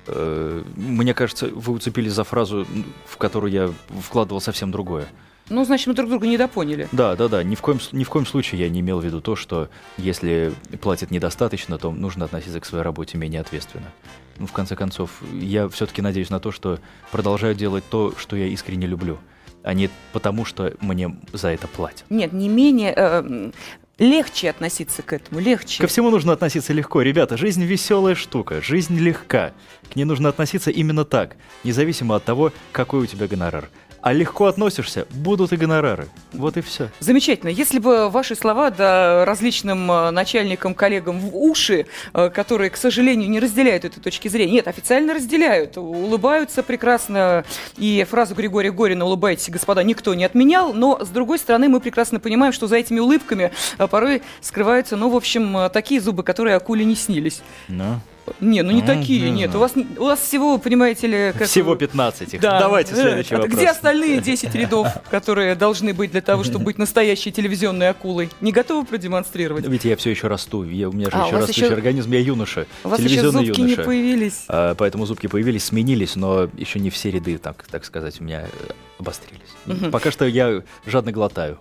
Э, 0.06 0.62
мне 0.76 1.14
кажется, 1.14 1.46
вы 1.46 1.72
уцепились 1.72 2.12
за 2.12 2.24
фразу, 2.24 2.66
в 3.06 3.16
которую 3.16 3.52
я 3.52 3.70
вкладывал 4.00 4.40
совсем 4.40 4.70
другое. 4.70 5.06
Ну, 5.50 5.64
значит, 5.64 5.86
мы 5.86 5.94
друг 5.94 6.08
друга 6.08 6.26
недопоняли. 6.26 6.88
Да, 6.92 7.16
да, 7.16 7.28
да. 7.28 7.42
Ни 7.42 7.54
в, 7.54 7.60
коем, 7.60 7.78
ни 7.92 8.04
в 8.04 8.08
коем 8.08 8.24
случае 8.24 8.62
я 8.62 8.68
не 8.70 8.80
имел 8.80 9.00
в 9.00 9.04
виду 9.04 9.20
то, 9.20 9.36
что 9.36 9.68
если 9.98 10.52
платят 10.80 11.10
недостаточно, 11.10 11.78
то 11.78 11.92
нужно 11.92 12.24
относиться 12.24 12.60
к 12.60 12.64
своей 12.64 12.82
работе 12.82 13.18
менее 13.18 13.42
ответственно. 13.42 13.92
Ну, 14.38 14.46
в 14.46 14.52
конце 14.52 14.74
концов, 14.74 15.10
я 15.32 15.68
все-таки 15.68 16.00
надеюсь 16.00 16.30
на 16.30 16.40
то, 16.40 16.50
что 16.50 16.78
продолжаю 17.12 17.54
делать 17.54 17.84
то, 17.90 18.14
что 18.16 18.36
я 18.36 18.46
искренне 18.46 18.86
люблю, 18.86 19.18
а 19.62 19.74
не 19.74 19.90
потому, 20.12 20.44
что 20.44 20.72
мне 20.80 21.14
за 21.32 21.48
это 21.48 21.68
платят. 21.68 22.04
Нет, 22.08 22.32
не 22.32 22.48
менее... 22.48 22.94
Э, 22.96 23.50
легче 23.98 24.50
относиться 24.50 25.02
к 25.02 25.12
этому, 25.12 25.40
легче. 25.40 25.80
Ко 25.80 25.86
всему 25.86 26.10
нужно 26.10 26.32
относиться 26.32 26.72
легко. 26.72 27.00
Ребята, 27.02 27.36
жизнь 27.36 27.62
веселая 27.62 28.16
штука, 28.16 28.60
жизнь 28.60 28.98
легка. 28.98 29.52
К 29.92 29.94
ней 29.94 30.04
нужно 30.04 30.30
относиться 30.30 30.72
именно 30.72 31.04
так, 31.04 31.36
независимо 31.62 32.16
от 32.16 32.24
того, 32.24 32.52
какой 32.72 33.00
у 33.02 33.06
тебя 33.06 33.28
гонорар 33.28 33.70
а 34.04 34.12
легко 34.12 34.44
относишься, 34.44 35.06
будут 35.12 35.54
и 35.54 35.56
гонорары. 35.56 36.08
Вот 36.34 36.58
и 36.58 36.60
все. 36.60 36.90
Замечательно. 37.00 37.48
Если 37.48 37.78
бы 37.78 38.10
ваши 38.10 38.34
слова 38.34 38.70
да, 38.70 39.24
различным 39.24 39.90
э, 39.90 40.10
начальникам, 40.10 40.74
коллегам 40.74 41.18
в 41.20 41.34
уши, 41.34 41.86
э, 42.12 42.28
которые, 42.28 42.68
к 42.68 42.76
сожалению, 42.76 43.30
не 43.30 43.40
разделяют 43.40 43.86
этой 43.86 44.00
точки 44.00 44.28
зрения, 44.28 44.52
нет, 44.52 44.68
официально 44.68 45.14
разделяют, 45.14 45.78
улыбаются 45.78 46.62
прекрасно, 46.62 47.46
и 47.78 48.06
фразу 48.06 48.34
Григория 48.34 48.72
Горина 48.72 49.06
«улыбайтесь, 49.06 49.48
господа» 49.48 49.82
никто 49.82 50.12
не 50.12 50.26
отменял, 50.26 50.74
но, 50.74 51.02
с 51.02 51.08
другой 51.08 51.38
стороны, 51.38 51.70
мы 51.70 51.80
прекрасно 51.80 52.20
понимаем, 52.20 52.52
что 52.52 52.66
за 52.66 52.76
этими 52.76 53.00
улыбками 53.00 53.52
э, 53.78 53.86
порой 53.86 54.20
скрываются, 54.42 54.96
ну, 54.96 55.08
в 55.08 55.16
общем, 55.16 55.70
такие 55.72 56.02
зубы, 56.02 56.24
которые 56.24 56.56
акуле 56.56 56.84
не 56.84 56.94
снились. 56.94 57.40
Ну, 57.68 57.84
no. 57.84 58.00
Не, 58.40 58.62
ну 58.62 58.72
не 58.72 58.80
mm-hmm. 58.80 58.86
такие, 58.86 59.30
нет. 59.30 59.54
У 59.54 59.58
вас, 59.58 59.74
у 59.98 60.04
вас 60.04 60.20
всего, 60.20 60.58
понимаете 60.58 61.06
ли... 61.06 61.32
Как... 61.36 61.48
Всего 61.48 61.74
15 61.74 62.34
их. 62.34 62.40
Да. 62.40 62.58
Давайте 62.58 62.94
следующий 62.94 63.34
вопрос. 63.34 63.54
Где 63.54 63.68
остальные 63.68 64.20
10 64.20 64.54
рядов, 64.54 64.88
которые 65.10 65.54
должны 65.54 65.92
быть 65.92 66.10
для 66.10 66.22
того, 66.22 66.44
чтобы 66.44 66.66
быть 66.66 66.78
настоящей 66.78 67.32
телевизионной 67.32 67.88
акулой? 67.88 68.30
Не 68.40 68.52
готовы 68.52 68.86
продемонстрировать? 68.86 69.66
Ведь 69.66 69.84
я 69.84 69.96
все 69.96 70.10
еще 70.10 70.28
расту. 70.28 70.64
Я, 70.64 70.88
у 70.88 70.92
меня 70.92 71.10
же 71.10 71.16
а, 71.16 71.26
еще 71.26 71.36
растущий 71.36 71.64
еще... 71.64 71.74
организм, 71.74 72.12
я 72.12 72.20
юноша. 72.20 72.66
У 72.82 72.88
вас 72.88 73.00
еще 73.00 73.30
зубки 73.30 73.60
юноша. 73.60 73.80
не 73.80 73.84
появились. 73.84 74.44
А, 74.48 74.74
поэтому 74.74 75.06
зубки 75.06 75.26
появились, 75.26 75.64
сменились, 75.64 76.16
но 76.16 76.48
еще 76.56 76.80
не 76.80 76.90
все 76.90 77.10
ряды, 77.10 77.38
так, 77.38 77.66
так 77.70 77.84
сказать, 77.84 78.20
у 78.20 78.24
меня 78.24 78.42
э, 78.42 78.72
обострились. 78.98 79.42
Угу. 79.66 79.90
Пока 79.90 80.10
что 80.10 80.24
я 80.26 80.62
жадно 80.86 81.12
глотаю. 81.12 81.58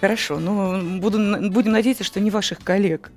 Хорошо, 0.00 0.38
ну 0.38 0.98
буду, 0.98 1.18
будем 1.50 1.72
надеяться, 1.72 2.04
что 2.04 2.20
не 2.20 2.30
ваших 2.30 2.58
коллег. 2.58 3.10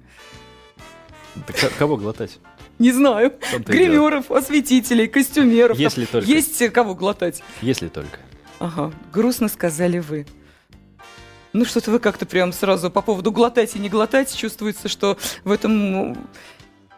Так, 1.46 1.72
кого 1.78 1.98
глотать? 1.98 2.40
Не 2.80 2.92
знаю. 2.92 3.34
Гримеров, 3.66 4.32
осветителей, 4.32 5.08
костюмеров. 5.08 5.78
Если 5.78 6.06
там. 6.06 6.12
только. 6.12 6.28
Есть 6.28 6.72
кого 6.72 6.96
глотать. 6.96 7.42
Если 7.62 7.88
только. 7.88 8.20
Ага, 8.60 8.92
грустно 9.12 9.48
сказали 9.48 10.00
вы. 10.00 10.26
Ну, 11.54 11.66
что-то 11.66 11.92
вы 11.92 12.00
как-то 12.00 12.26
прям 12.26 12.54
сразу 12.54 12.92
по 12.92 13.02
поводу 13.02 13.32
глотать 13.32 13.76
и 13.76 13.80
не 13.80 13.90
глотать 13.90 14.36
чувствуется, 14.36 14.90
что 14.90 15.18
в 15.44 15.52
этом 15.52 16.18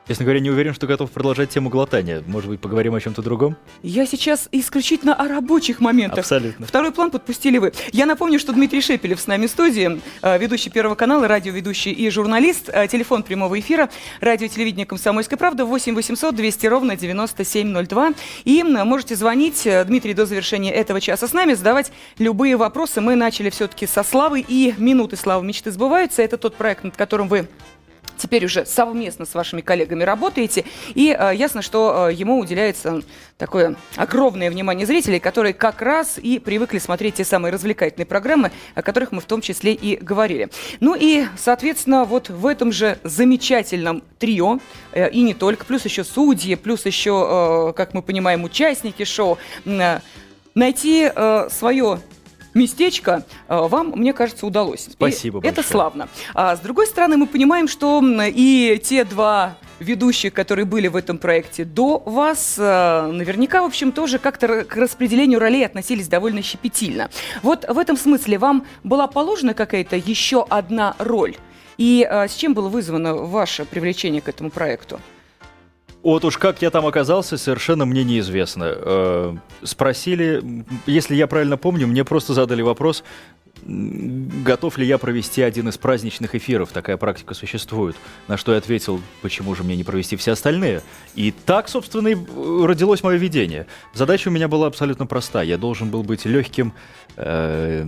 Честно 0.09 0.25
говоря, 0.25 0.39
не 0.39 0.49
уверен, 0.49 0.73
что 0.73 0.87
готов 0.87 1.11
продолжать 1.11 1.51
тему 1.51 1.69
глотания. 1.69 2.23
Может 2.25 2.49
быть, 2.49 2.59
поговорим 2.59 2.95
о 2.95 2.99
чем-то 2.99 3.21
другом? 3.21 3.55
Я 3.83 4.07
сейчас 4.07 4.49
исключительно 4.51 5.13
о 5.13 5.27
рабочих 5.27 5.81
моментах. 5.81 6.17
Абсолютно. 6.17 6.65
Второй 6.65 6.91
план 6.91 7.11
подпустили 7.11 7.59
вы. 7.59 7.73
Я 7.91 8.07
напомню, 8.07 8.39
что 8.39 8.51
Дмитрий 8.51 8.81
Шепелев 8.81 9.21
с 9.21 9.27
нами 9.27 9.45
в 9.45 9.51
студии, 9.51 10.01
э, 10.23 10.39
ведущий 10.39 10.71
Первого 10.71 10.95
канала, 10.95 11.27
радиоведущий 11.27 11.91
и 11.91 12.09
журналист. 12.09 12.71
Э, 12.73 12.87
телефон 12.87 13.21
прямого 13.21 13.59
эфира, 13.59 13.91
радио 14.19 14.47
телевидение 14.47 14.87
«Комсомольская 14.87 15.37
правда» 15.37 15.63
8 15.63 15.93
800 15.93 16.33
200 16.33 16.65
ровно 16.65 16.95
9702. 16.95 18.13
И 18.45 18.63
можете 18.63 19.15
звонить, 19.15 19.67
э, 19.67 19.85
Дмитрий, 19.85 20.15
до 20.15 20.25
завершения 20.25 20.71
этого 20.73 20.99
часа 21.01 21.27
с 21.27 21.33
нами, 21.33 21.53
задавать 21.53 21.91
любые 22.17 22.57
вопросы. 22.57 22.99
Мы 22.99 23.13
начали 23.13 23.51
все-таки 23.51 23.85
со 23.85 24.01
славы, 24.01 24.43
и 24.47 24.73
минуты 24.79 25.17
славы 25.17 25.45
мечты 25.45 25.69
сбываются. 25.69 26.23
Это 26.23 26.39
тот 26.39 26.55
проект, 26.55 26.83
над 26.83 26.97
которым 26.97 27.27
вы 27.27 27.47
теперь 28.19 28.45
уже 28.45 28.65
совместно 28.65 29.25
с 29.25 29.33
вашими 29.33 29.61
коллегами 29.61 30.03
работаете, 30.03 30.65
и 30.93 31.15
э, 31.17 31.35
ясно, 31.35 31.61
что 31.61 32.09
э, 32.09 32.13
ему 32.13 32.39
уделяется 32.39 33.01
такое 33.37 33.75
огромное 33.95 34.51
внимание 34.51 34.85
зрителей, 34.85 35.19
которые 35.19 35.53
как 35.53 35.81
раз 35.81 36.19
и 36.21 36.39
привыкли 36.39 36.77
смотреть 36.77 37.15
те 37.15 37.25
самые 37.25 37.51
развлекательные 37.51 38.05
программы, 38.05 38.51
о 38.75 38.81
которых 38.81 39.11
мы 39.11 39.21
в 39.21 39.25
том 39.25 39.41
числе 39.41 39.73
и 39.73 39.95
говорили. 39.95 40.49
Ну 40.79 40.95
и, 40.99 41.25
соответственно, 41.37 42.05
вот 42.05 42.29
в 42.29 42.45
этом 42.45 42.71
же 42.71 42.99
замечательном 43.03 44.03
трио, 44.19 44.59
э, 44.91 45.09
и 45.09 45.21
не 45.21 45.33
только, 45.33 45.65
плюс 45.65 45.85
еще 45.85 46.03
судьи, 46.03 46.55
плюс 46.55 46.85
еще, 46.85 47.73
как 47.75 47.93
мы 47.93 48.01
понимаем, 48.01 48.43
участники 48.43 49.03
шоу, 49.03 49.37
найти 50.53 51.09
свое 51.49 51.99
местечко 52.59 53.23
э, 53.47 53.57
вам, 53.57 53.93
мне 53.95 54.13
кажется, 54.13 54.45
удалось. 54.45 54.87
Спасибо 54.91 55.39
и 55.39 55.41
большое. 55.41 55.53
Это 55.53 55.67
славно. 55.67 56.09
А 56.33 56.55
с 56.55 56.59
другой 56.59 56.87
стороны, 56.87 57.17
мы 57.17 57.25
понимаем, 57.27 57.67
что 57.67 58.01
и 58.03 58.81
те 58.83 59.03
два 59.03 59.55
ведущих, 59.79 60.33
которые 60.33 60.65
были 60.65 60.87
в 60.87 60.95
этом 60.95 61.17
проекте 61.17 61.63
до 61.63 61.99
вас, 62.05 62.55
э, 62.57 63.11
наверняка, 63.11 63.61
в 63.61 63.65
общем, 63.65 63.91
тоже 63.91 64.19
как-то 64.19 64.63
к 64.65 64.75
распределению 64.75 65.39
ролей 65.39 65.65
относились 65.65 66.07
довольно 66.07 66.41
щепетильно. 66.41 67.09
Вот 67.41 67.67
в 67.67 67.77
этом 67.77 67.97
смысле 67.97 68.37
вам 68.37 68.65
была 68.83 69.07
положена 69.07 69.53
какая-то 69.53 69.95
еще 69.95 70.45
одна 70.49 70.95
роль? 70.99 71.35
И 71.77 72.05
э, 72.09 72.27
с 72.27 72.35
чем 72.35 72.53
было 72.53 72.67
вызвано 72.67 73.15
ваше 73.15 73.65
привлечение 73.65 74.21
к 74.21 74.27
этому 74.27 74.49
проекту? 74.49 74.99
Вот 76.01 76.23
уж 76.23 76.37
как 76.37 76.61
я 76.61 76.69
там 76.69 76.85
оказался, 76.85 77.37
совершенно 77.37 77.85
мне 77.85 78.03
неизвестно. 78.03 78.63
Э, 78.67 79.35
спросили, 79.63 80.65
если 80.85 81.15
я 81.15 81.27
правильно 81.27 81.57
помню, 81.57 81.87
мне 81.87 82.05
просто 82.05 82.33
задали 82.33 82.61
вопрос, 82.61 83.03
готов 83.65 84.77
ли 84.77 84.85
я 84.85 84.97
провести 84.97 85.41
один 85.41 85.67
из 85.67 85.77
праздничных 85.77 86.35
эфиров, 86.35 86.71
такая 86.71 86.95
практика 86.95 87.33
существует. 87.33 87.97
На 88.27 88.37
что 88.37 88.53
я 88.53 88.59
ответил, 88.59 89.01
почему 89.21 89.55
же 89.55 89.63
мне 89.63 89.75
не 89.75 89.83
провести 89.83 90.15
все 90.15 90.31
остальные. 90.31 90.81
И 91.15 91.33
так, 91.45 91.67
собственно, 91.67 92.07
и 92.07 92.15
родилось 92.65 93.03
мое 93.03 93.17
видение. 93.17 93.67
Задача 93.93 94.29
у 94.29 94.31
меня 94.31 94.47
была 94.47 94.67
абсолютно 94.67 95.05
проста. 95.05 95.41
Я 95.41 95.57
должен 95.57 95.89
был 95.89 96.03
быть 96.03 96.25
легким, 96.25 96.73
э, 97.17 97.85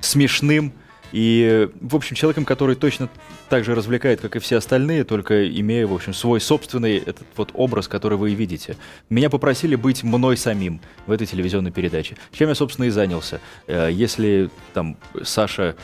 смешным, 0.00 0.72
и, 1.12 1.68
в 1.80 1.96
общем, 1.96 2.16
человеком, 2.16 2.44
который 2.44 2.76
точно 2.76 3.08
так 3.48 3.64
же 3.64 3.74
развлекает, 3.74 4.20
как 4.20 4.36
и 4.36 4.38
все 4.38 4.56
остальные, 4.56 5.04
только 5.04 5.48
имея, 5.48 5.86
в 5.86 5.94
общем, 5.94 6.12
свой 6.12 6.40
собственный 6.40 6.98
этот 6.98 7.26
вот 7.36 7.50
образ, 7.54 7.88
который 7.88 8.18
вы 8.18 8.32
и 8.32 8.34
видите. 8.34 8.76
Меня 9.08 9.30
попросили 9.30 9.74
быть 9.74 10.02
мной 10.02 10.36
самим 10.36 10.80
в 11.06 11.12
этой 11.12 11.26
телевизионной 11.26 11.70
передаче. 11.70 12.16
Чем 12.32 12.48
я, 12.48 12.54
собственно, 12.54 12.86
и 12.86 12.90
занялся. 12.90 13.40
Э, 13.66 13.88
если 13.90 14.50
там 14.74 14.96
Саша 15.22 15.76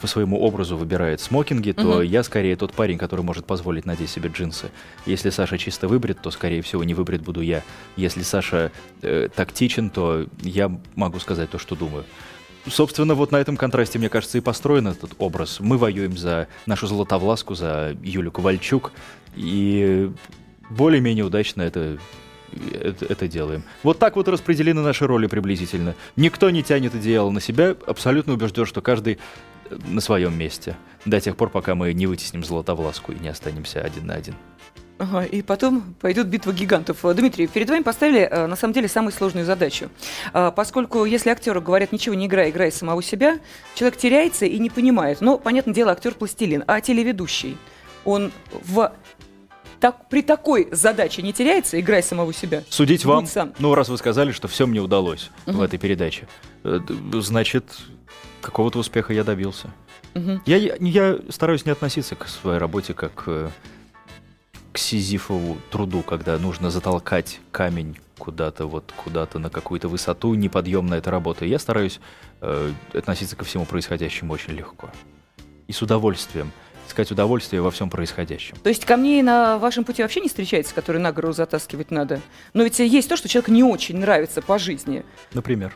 по 0.00 0.06
своему 0.06 0.40
образу 0.40 0.76
выбирает 0.76 1.20
смокинги, 1.20 1.72
то 1.72 1.96
угу. 1.96 2.00
я 2.02 2.22
скорее 2.22 2.56
тот 2.56 2.72
парень, 2.72 2.98
который 2.98 3.22
может 3.22 3.46
позволить 3.46 3.86
надеть 3.86 4.10
себе 4.10 4.30
джинсы. 4.32 4.70
Если 5.06 5.30
Саша 5.30 5.58
чисто 5.58 5.88
выбрит, 5.88 6.20
то, 6.20 6.30
скорее 6.30 6.62
всего, 6.62 6.84
не 6.84 6.94
выбрит 6.94 7.22
буду 7.22 7.40
я. 7.40 7.62
Если 7.96 8.22
Саша 8.22 8.72
э, 9.02 9.28
тактичен, 9.34 9.90
то 9.90 10.26
я 10.42 10.70
могу 10.94 11.18
сказать 11.18 11.50
то, 11.50 11.58
что 11.58 11.74
думаю. 11.76 12.04
Собственно, 12.66 13.14
вот 13.14 13.32
на 13.32 13.36
этом 13.36 13.56
контрасте, 13.56 13.98
мне 13.98 14.08
кажется, 14.08 14.38
и 14.38 14.40
построен 14.40 14.88
этот 14.88 15.12
образ. 15.18 15.60
Мы 15.60 15.78
воюем 15.78 16.16
за 16.16 16.48
нашу 16.66 16.86
Златовласку, 16.86 17.54
за 17.54 17.96
Юлю 18.02 18.30
Ковальчук, 18.30 18.92
и 19.34 20.10
более-менее 20.68 21.24
удачно 21.24 21.62
это, 21.62 21.98
это, 22.72 23.06
это 23.06 23.28
делаем. 23.28 23.64
Вот 23.82 23.98
так 23.98 24.16
вот 24.16 24.28
распределены 24.28 24.82
наши 24.82 25.06
роли 25.06 25.26
приблизительно. 25.26 25.94
Никто 26.16 26.50
не 26.50 26.62
тянет 26.62 26.94
одеяло 26.94 27.30
на 27.30 27.40
себя, 27.40 27.76
абсолютно 27.86 28.34
убежден, 28.34 28.66
что 28.66 28.82
каждый 28.82 29.18
на 29.70 30.00
своем 30.00 30.36
месте. 30.36 30.76
До 31.04 31.20
тех 31.20 31.36
пор, 31.36 31.48
пока 31.48 31.74
мы 31.74 31.92
не 31.92 32.06
вытесним 32.06 32.44
Златовласку 32.44 33.12
и 33.12 33.18
не 33.18 33.28
останемся 33.28 33.80
один 33.80 34.06
на 34.06 34.14
один. 34.14 34.34
Ага, 35.00 35.22
и 35.22 35.40
потом 35.40 35.94
пойдет 35.98 36.26
битва 36.26 36.52
гигантов. 36.52 36.98
Дмитрий, 37.14 37.46
перед 37.46 37.70
вами 37.70 37.82
поставили, 37.82 38.20
э, 38.20 38.46
на 38.46 38.54
самом 38.54 38.74
деле, 38.74 38.86
самую 38.86 39.12
сложную 39.12 39.46
задачу. 39.46 39.88
А, 40.34 40.50
поскольку, 40.50 41.06
если 41.06 41.30
актеру 41.30 41.62
говорят, 41.62 41.90
ничего 41.90 42.14
не 42.14 42.26
играй, 42.26 42.50
играй 42.50 42.70
самого 42.70 43.02
себя, 43.02 43.38
человек 43.74 43.98
теряется 43.98 44.44
и 44.44 44.58
не 44.58 44.68
понимает. 44.68 45.22
Но, 45.22 45.38
понятное 45.38 45.72
дело, 45.72 45.92
актер 45.92 46.14
пластилин, 46.14 46.64
а 46.66 46.82
телеведущий, 46.82 47.56
он 48.04 48.30
в 48.52 48.92
так, 49.80 50.10
при 50.10 50.20
такой 50.20 50.68
задаче 50.70 51.22
не 51.22 51.32
теряется, 51.32 51.80
играй 51.80 52.02
самого 52.02 52.34
себя. 52.34 52.62
Судить 52.68 53.06
вам, 53.06 53.26
сам. 53.26 53.54
ну 53.58 53.74
раз 53.74 53.88
вы 53.88 53.96
сказали, 53.96 54.32
что 54.32 54.48
все 54.48 54.66
мне 54.66 54.80
удалось 54.80 55.30
угу. 55.46 55.56
в 55.56 55.62
этой 55.62 55.78
передаче, 55.78 56.28
э, 56.64 56.78
значит, 57.14 57.64
какого-то 58.42 58.78
успеха 58.78 59.14
я 59.14 59.24
добился. 59.24 59.70
Угу. 60.14 60.42
Я, 60.44 60.76
я 60.78 61.18
стараюсь 61.30 61.64
не 61.64 61.72
относиться 61.72 62.16
к 62.16 62.28
своей 62.28 62.58
работе 62.58 62.92
как 62.92 63.22
э, 63.28 63.48
Сизифову 64.80 65.58
труду, 65.70 66.02
когда 66.02 66.38
нужно 66.38 66.70
затолкать 66.70 67.40
камень 67.52 67.98
куда-то 68.18 68.66
вот 68.66 68.92
куда-то 68.96 69.38
на 69.38 69.50
какую-то 69.50 69.88
высоту, 69.88 70.34
неподъемная 70.34 70.98
эта 70.98 71.10
работа. 71.10 71.44
Я 71.44 71.58
стараюсь 71.58 72.00
э, 72.40 72.72
относиться 72.92 73.36
ко 73.36 73.44
всему 73.44 73.64
происходящему 73.64 74.32
очень 74.32 74.52
легко 74.52 74.90
и 75.66 75.72
с 75.72 75.82
удовольствием 75.82 76.50
искать 76.88 77.12
удовольствие 77.12 77.62
во 77.62 77.70
всем 77.70 77.88
происходящем. 77.88 78.56
То 78.56 78.68
есть 78.68 78.84
камней 78.84 79.22
на 79.22 79.58
вашем 79.58 79.84
пути 79.84 80.02
вообще 80.02 80.20
не 80.20 80.28
встречается, 80.28 80.74
которые 80.74 81.00
на 81.00 81.12
гору 81.12 81.32
затаскивать 81.32 81.92
надо? 81.92 82.20
Но 82.52 82.64
ведь 82.64 82.80
есть 82.80 83.08
то, 83.08 83.16
что 83.16 83.28
человеку 83.28 83.52
не 83.52 83.62
очень 83.62 83.98
нравится 83.98 84.42
по 84.42 84.58
жизни. 84.58 85.04
Например? 85.32 85.72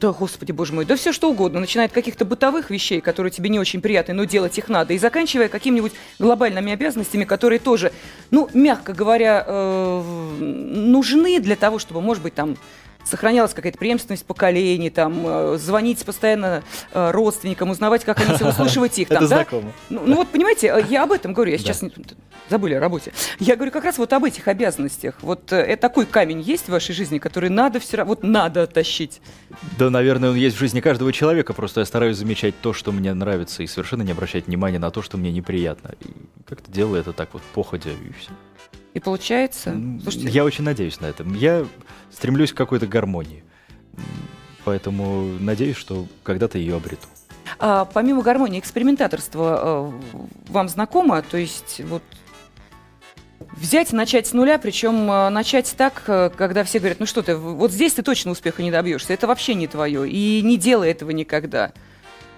Да, 0.00 0.12
господи, 0.12 0.52
боже 0.52 0.72
мой, 0.72 0.86
да 0.86 0.96
все 0.96 1.12
что 1.12 1.30
угодно, 1.30 1.60
начиная 1.60 1.84
от 1.86 1.92
каких-то 1.92 2.24
бытовых 2.24 2.70
вещей, 2.70 3.02
которые 3.02 3.30
тебе 3.30 3.50
не 3.50 3.58
очень 3.58 3.82
приятны, 3.82 4.14
но 4.14 4.24
делать 4.24 4.56
их 4.56 4.70
надо, 4.70 4.94
и 4.94 4.98
заканчивая 4.98 5.48
какими-нибудь 5.48 5.92
глобальными 6.18 6.72
обязанностями, 6.72 7.24
которые 7.24 7.58
тоже, 7.58 7.92
ну, 8.30 8.48
мягко 8.54 8.94
говоря, 8.94 9.44
э, 9.46 10.38
нужны 10.40 11.38
для 11.38 11.54
того, 11.54 11.78
чтобы, 11.78 12.00
может 12.00 12.22
быть, 12.22 12.32
там 12.32 12.56
сохранялась 13.04 13.54
какая-то 13.54 13.78
преемственность 13.78 14.24
поколений, 14.24 14.90
там, 14.90 15.22
э, 15.26 15.56
звонить 15.58 16.04
постоянно 16.04 16.62
э, 16.92 17.10
родственникам, 17.10 17.70
узнавать, 17.70 18.04
как 18.04 18.20
они 18.20 18.32
услышивать 18.48 18.98
их. 18.98 19.08
Там, 19.08 19.18
Это 19.18 19.28
да? 19.28 19.36
знакомо. 19.36 19.72
Ну, 19.88 20.02
ну 20.06 20.16
вот, 20.16 20.28
понимаете, 20.28 20.68
э, 20.68 20.84
я 20.88 21.04
об 21.04 21.12
этом 21.12 21.32
говорю, 21.32 21.52
я 21.52 21.58
сейчас 21.58 21.82
не, 21.82 21.92
забыли 22.48 22.74
о 22.74 22.80
работе. 22.80 23.12
Я 23.38 23.56
говорю 23.56 23.72
как 23.72 23.84
раз 23.84 23.98
вот 23.98 24.12
об 24.12 24.24
этих 24.24 24.48
обязанностях. 24.48 25.16
Вот 25.22 25.52
э, 25.52 25.76
такой 25.76 26.06
камень 26.06 26.40
есть 26.40 26.66
в 26.66 26.70
вашей 26.70 26.94
жизни, 26.94 27.18
который 27.18 27.48
надо 27.48 27.80
все 27.80 27.98
равно, 27.98 28.14
вот 28.14 28.22
надо 28.22 28.66
тащить? 28.66 29.20
Да, 29.78 29.88
наверное, 29.90 30.30
он 30.30 30.36
есть 30.36 30.56
в 30.56 30.58
жизни 30.58 30.80
каждого 30.80 31.12
человека, 31.12 31.54
просто 31.54 31.80
я 31.80 31.86
стараюсь 31.86 32.16
замечать 32.16 32.54
то, 32.60 32.72
что 32.72 32.92
мне 32.92 33.14
нравится, 33.14 33.62
и 33.62 33.66
совершенно 33.66 34.02
не 34.02 34.12
обращать 34.12 34.46
внимания 34.46 34.78
на 34.78 34.90
то, 34.90 35.02
что 35.02 35.16
мне 35.16 35.30
неприятно. 35.32 35.94
И 36.00 36.08
как-то 36.46 36.70
делаю 36.70 37.00
это 37.00 37.12
так 37.12 37.30
вот 37.32 37.42
походя, 37.54 37.90
и 37.90 38.12
все. 38.18 38.30
И 38.94 39.00
получается... 39.00 39.74
Слушайте... 40.02 40.28
Я 40.28 40.44
очень 40.44 40.64
надеюсь 40.64 41.00
на 41.00 41.06
это. 41.06 41.24
Я 41.24 41.66
стремлюсь 42.10 42.52
к 42.52 42.56
какой-то 42.56 42.86
гармонии. 42.86 43.44
Поэтому 44.64 45.26
надеюсь, 45.38 45.76
что 45.76 46.06
когда-то 46.22 46.58
ее 46.58 46.76
обрету. 46.76 47.06
А, 47.58 47.84
помимо 47.84 48.22
гармонии, 48.22 48.58
экспериментаторство 48.58 49.92
э, 49.92 50.20
вам 50.48 50.68
знакомо? 50.68 51.22
То 51.22 51.36
есть 51.36 51.80
вот 51.84 52.02
взять, 53.56 53.92
начать 53.92 54.26
с 54.26 54.32
нуля, 54.32 54.58
причем 54.58 55.10
э, 55.10 55.28
начать 55.30 55.72
так, 55.76 56.02
э, 56.06 56.30
когда 56.36 56.64
все 56.64 56.78
говорят, 56.78 57.00
ну 57.00 57.06
что 57.06 57.22
ты, 57.22 57.36
вот 57.36 57.72
здесь 57.72 57.94
ты 57.94 58.02
точно 58.02 58.32
успеха 58.32 58.62
не 58.62 58.70
добьешься, 58.70 59.12
это 59.12 59.26
вообще 59.26 59.54
не 59.54 59.66
твое, 59.66 60.08
и 60.08 60.42
не 60.42 60.56
делай 60.56 60.90
этого 60.90 61.10
никогда. 61.10 61.72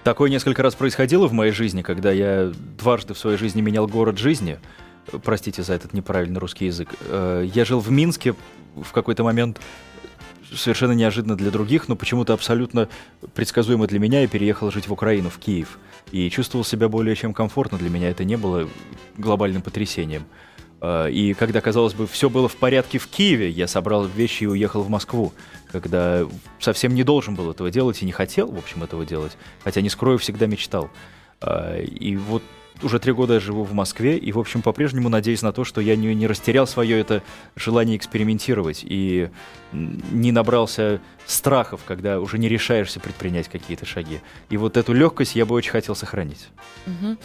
Такое 0.05 0.31
несколько 0.31 0.63
раз 0.63 0.75
происходило 0.75 1.29
в 1.29 1.33
моей 1.33 1.53
жизни, 1.53 1.83
когда 1.83 2.11
я 2.11 2.53
дважды 2.79 3.15
в 3.15 3.19
своей 3.19 3.39
жизни 3.39 3.61
менял 3.61 3.87
город 3.87 4.19
жизни– 4.19 4.59
простите 5.23 5.63
за 5.63 5.75
этот 5.75 5.93
неправильный 5.93 6.39
русский 6.39 6.67
язык. 6.67 6.95
Э, 7.09 7.45
я 7.55 7.65
жил 7.65 7.81
в 7.81 7.91
Минске 7.91 8.35
в 8.75 8.93
какой-то 8.93 9.25
момент 9.25 9.61
совершенно 10.55 10.93
неожиданно 10.93 11.37
для 11.37 11.51
других, 11.51 11.89
но 11.89 11.97
почему-то 11.97 12.35
абсолютно 12.35 12.89
предсказуемо 13.35 13.87
для 13.87 13.99
меня 13.99 14.21
я 14.21 14.29
переехал 14.29 14.71
жить 14.71 14.89
в 14.89 14.93
Украину, 14.93 15.31
в 15.31 15.39
Киев. 15.39 15.79
И 16.11 16.29
чувствовал 16.31 16.65
себя 16.65 16.89
более 16.89 17.17
чем 17.17 17.33
комфортно. 17.33 17.79
Для 17.79 17.89
меня 17.89 18.11
это 18.11 18.25
не 18.25 18.37
было 18.37 18.69
глобальным 19.17 19.63
потрясением. 19.63 20.25
Э, 20.81 21.11
и 21.11 21.33
когда, 21.35 21.61
казалось 21.61 21.95
бы, 21.95 22.07
все 22.07 22.29
было 22.29 22.49
в 22.49 22.57
порядке 22.57 22.99
в 22.99 23.07
Киеве, 23.07 23.49
я 23.49 23.67
собрал 23.67 24.05
вещи 24.05 24.45
и 24.45 24.47
уехал 24.47 24.83
в 24.83 24.91
Москву, 24.91 25.33
когда 25.71 26.27
совсем 26.59 26.95
не 26.95 27.05
должен 27.05 27.35
был 27.35 27.51
этого 27.51 27.71
делать 27.71 28.03
и 28.03 28.05
не 28.05 28.13
хотел, 28.13 28.49
в 28.49 28.59
общем, 28.59 28.83
этого 28.83 29.07
делать, 29.07 29.37
хотя, 29.65 29.81
не 29.81 29.89
скрою, 29.89 30.19
всегда 30.19 30.47
мечтал. 30.47 30.91
Э, 31.41 31.83
и 31.83 32.17
вот 32.17 32.43
уже 32.83 32.99
три 32.99 33.13
года 33.13 33.35
я 33.35 33.41
живу 33.41 33.65
в 33.65 33.73
Москве, 33.73 34.17
и, 34.17 34.33
в 34.33 34.39
общем, 34.39 34.63
по-прежнему 34.63 35.09
надеюсь 35.09 35.43
на 35.43 35.53
то, 35.53 35.65
что 35.65 35.81
я 35.81 35.97
не, 35.97 36.15
не 36.15 36.27
растерял 36.27 36.67
свое 36.67 36.99
это 36.99 37.23
желание 37.57 37.97
экспериментировать 37.97 38.81
и 38.83 39.31
не 39.73 40.33
набрался 40.33 41.01
страхов, 41.27 41.83
когда 41.87 42.21
уже 42.21 42.39
не 42.39 42.49
решаешься 42.49 43.01
предпринять 43.01 43.49
какие-то 43.49 43.87
шаги. 43.87 44.21
И 44.51 44.57
вот 44.57 44.77
эту 44.77 44.93
легкость 44.93 45.37
я 45.37 45.47
бы 45.47 45.55
очень 45.55 45.71
хотел 45.71 45.95
сохранить. 45.95 46.49
Угу. 46.87 47.17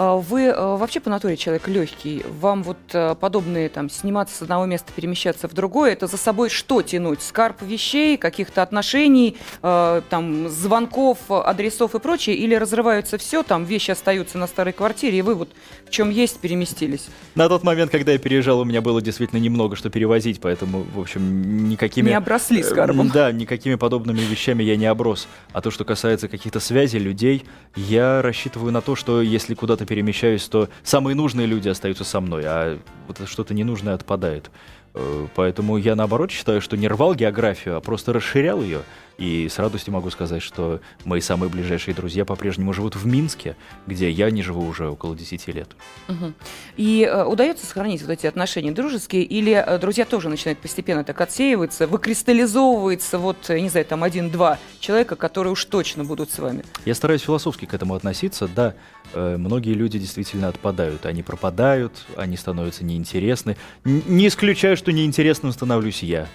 А 0.00 0.14
вы 0.14 0.48
а, 0.48 0.76
вообще 0.76 1.00
по 1.00 1.10
натуре 1.10 1.36
человек 1.36 1.66
легкий. 1.66 2.22
Вам 2.40 2.62
вот 2.62 2.76
а, 2.92 3.16
подобные 3.16 3.68
там 3.68 3.90
сниматься 3.90 4.36
с 4.36 4.42
одного 4.42 4.64
места, 4.64 4.92
перемещаться 4.94 5.48
в 5.48 5.54
другое, 5.54 5.90
это 5.90 6.06
за 6.06 6.16
собой 6.16 6.50
что 6.50 6.82
тянуть? 6.82 7.20
Скарп 7.20 7.62
вещей, 7.62 8.16
каких-то 8.16 8.62
отношений, 8.62 9.36
там 9.60 10.48
звонков, 10.48 11.18
адресов 11.28 11.96
и 11.96 11.98
прочее? 11.98 12.36
Или 12.36 12.54
разрываются 12.54 13.18
все, 13.18 13.42
там 13.42 13.64
вещи 13.64 13.90
остаются 13.90 14.38
на 14.38 14.46
старой 14.46 14.72
квартире, 14.72 15.18
и 15.18 15.22
вы 15.22 15.34
вот 15.34 15.48
в 15.84 15.90
чем 15.90 16.10
есть 16.10 16.38
переместились? 16.38 17.08
На 17.34 17.48
тот 17.48 17.64
момент, 17.64 17.90
когда 17.90 18.12
я 18.12 18.18
переезжал, 18.18 18.60
у 18.60 18.64
меня 18.64 18.80
было 18.80 19.02
действительно 19.02 19.40
немного 19.40 19.74
что 19.74 19.90
перевозить, 19.90 20.40
поэтому, 20.40 20.84
в 20.94 21.00
общем, 21.00 21.68
никакими... 21.68 22.10
Не 22.10 22.16
обросли 22.16 22.62
скарбом. 22.62 23.08
Да, 23.08 23.32
никакими 23.32 23.74
подобными 23.74 24.20
вещами 24.20 24.62
я 24.62 24.76
не 24.76 24.86
оброс. 24.86 25.26
А 25.52 25.60
то, 25.60 25.72
что 25.72 25.84
касается 25.84 26.28
каких-то 26.28 26.60
связей, 26.60 27.00
людей, 27.00 27.44
я 27.74 28.22
рассчитываю 28.22 28.70
на 28.70 28.80
то, 28.80 28.94
что 28.94 29.22
если 29.22 29.54
куда-то 29.54 29.87
перемещаюсь, 29.88 30.46
то 30.48 30.68
самые 30.82 31.14
нужные 31.14 31.46
люди 31.46 31.68
остаются 31.68 32.04
со 32.04 32.20
мной, 32.20 32.42
а 32.44 32.78
вот 33.06 33.20
что-то 33.26 33.54
ненужное 33.54 33.94
отпадает. 33.94 34.50
Э, 34.94 35.26
поэтому 35.34 35.76
я 35.78 35.96
наоборот 35.96 36.30
считаю, 36.30 36.60
что 36.60 36.76
не 36.76 36.88
рвал 36.88 37.14
географию, 37.14 37.76
а 37.76 37.80
просто 37.80 38.12
расширял 38.12 38.62
ее. 38.62 38.82
И 39.18 39.48
с 39.48 39.58
радостью 39.58 39.92
могу 39.92 40.10
сказать, 40.10 40.42
что 40.42 40.80
мои 41.04 41.20
самые 41.20 41.50
ближайшие 41.50 41.92
друзья 41.92 42.24
по-прежнему 42.24 42.72
живут 42.72 42.94
в 42.94 43.04
Минске, 43.04 43.56
где 43.88 44.08
я 44.08 44.30
не 44.30 44.42
живу 44.42 44.64
уже 44.64 44.88
около 44.88 45.16
10 45.16 45.48
лет. 45.48 45.68
Угу. 46.08 46.32
И 46.76 47.02
э, 47.02 47.24
удается 47.24 47.66
сохранить 47.66 48.00
вот 48.02 48.10
эти 48.12 48.28
отношения 48.28 48.70
дружеские, 48.70 49.24
или 49.24 49.52
э, 49.52 49.78
друзья 49.78 50.04
тоже 50.04 50.28
начинают 50.28 50.60
постепенно 50.60 51.02
так 51.02 51.20
отсеиваться, 51.20 51.88
выкристаллизовывается 51.88 53.18
вот, 53.18 53.48
не 53.48 53.68
знаю, 53.68 53.86
там 53.86 54.04
один-два 54.04 54.58
человека, 54.78 55.16
которые 55.16 55.52
уж 55.52 55.64
точно 55.64 56.04
будут 56.04 56.30
с 56.30 56.38
вами? 56.38 56.62
Я 56.84 56.94
стараюсь 56.94 57.22
философски 57.22 57.64
к 57.64 57.74
этому 57.74 57.96
относиться. 57.96 58.46
Да, 58.46 58.74
э, 59.14 59.36
многие 59.36 59.72
люди 59.72 59.98
действительно 59.98 60.46
отпадают, 60.46 61.06
они 61.06 61.24
пропадают, 61.24 62.06
они 62.16 62.36
становятся 62.36 62.84
неинтересны. 62.84 63.56
Н- 63.84 64.04
не 64.06 64.28
исключаю, 64.28 64.76
что 64.76 64.92
неинтересным 64.92 65.50
становлюсь 65.50 66.04
я. 66.04 66.28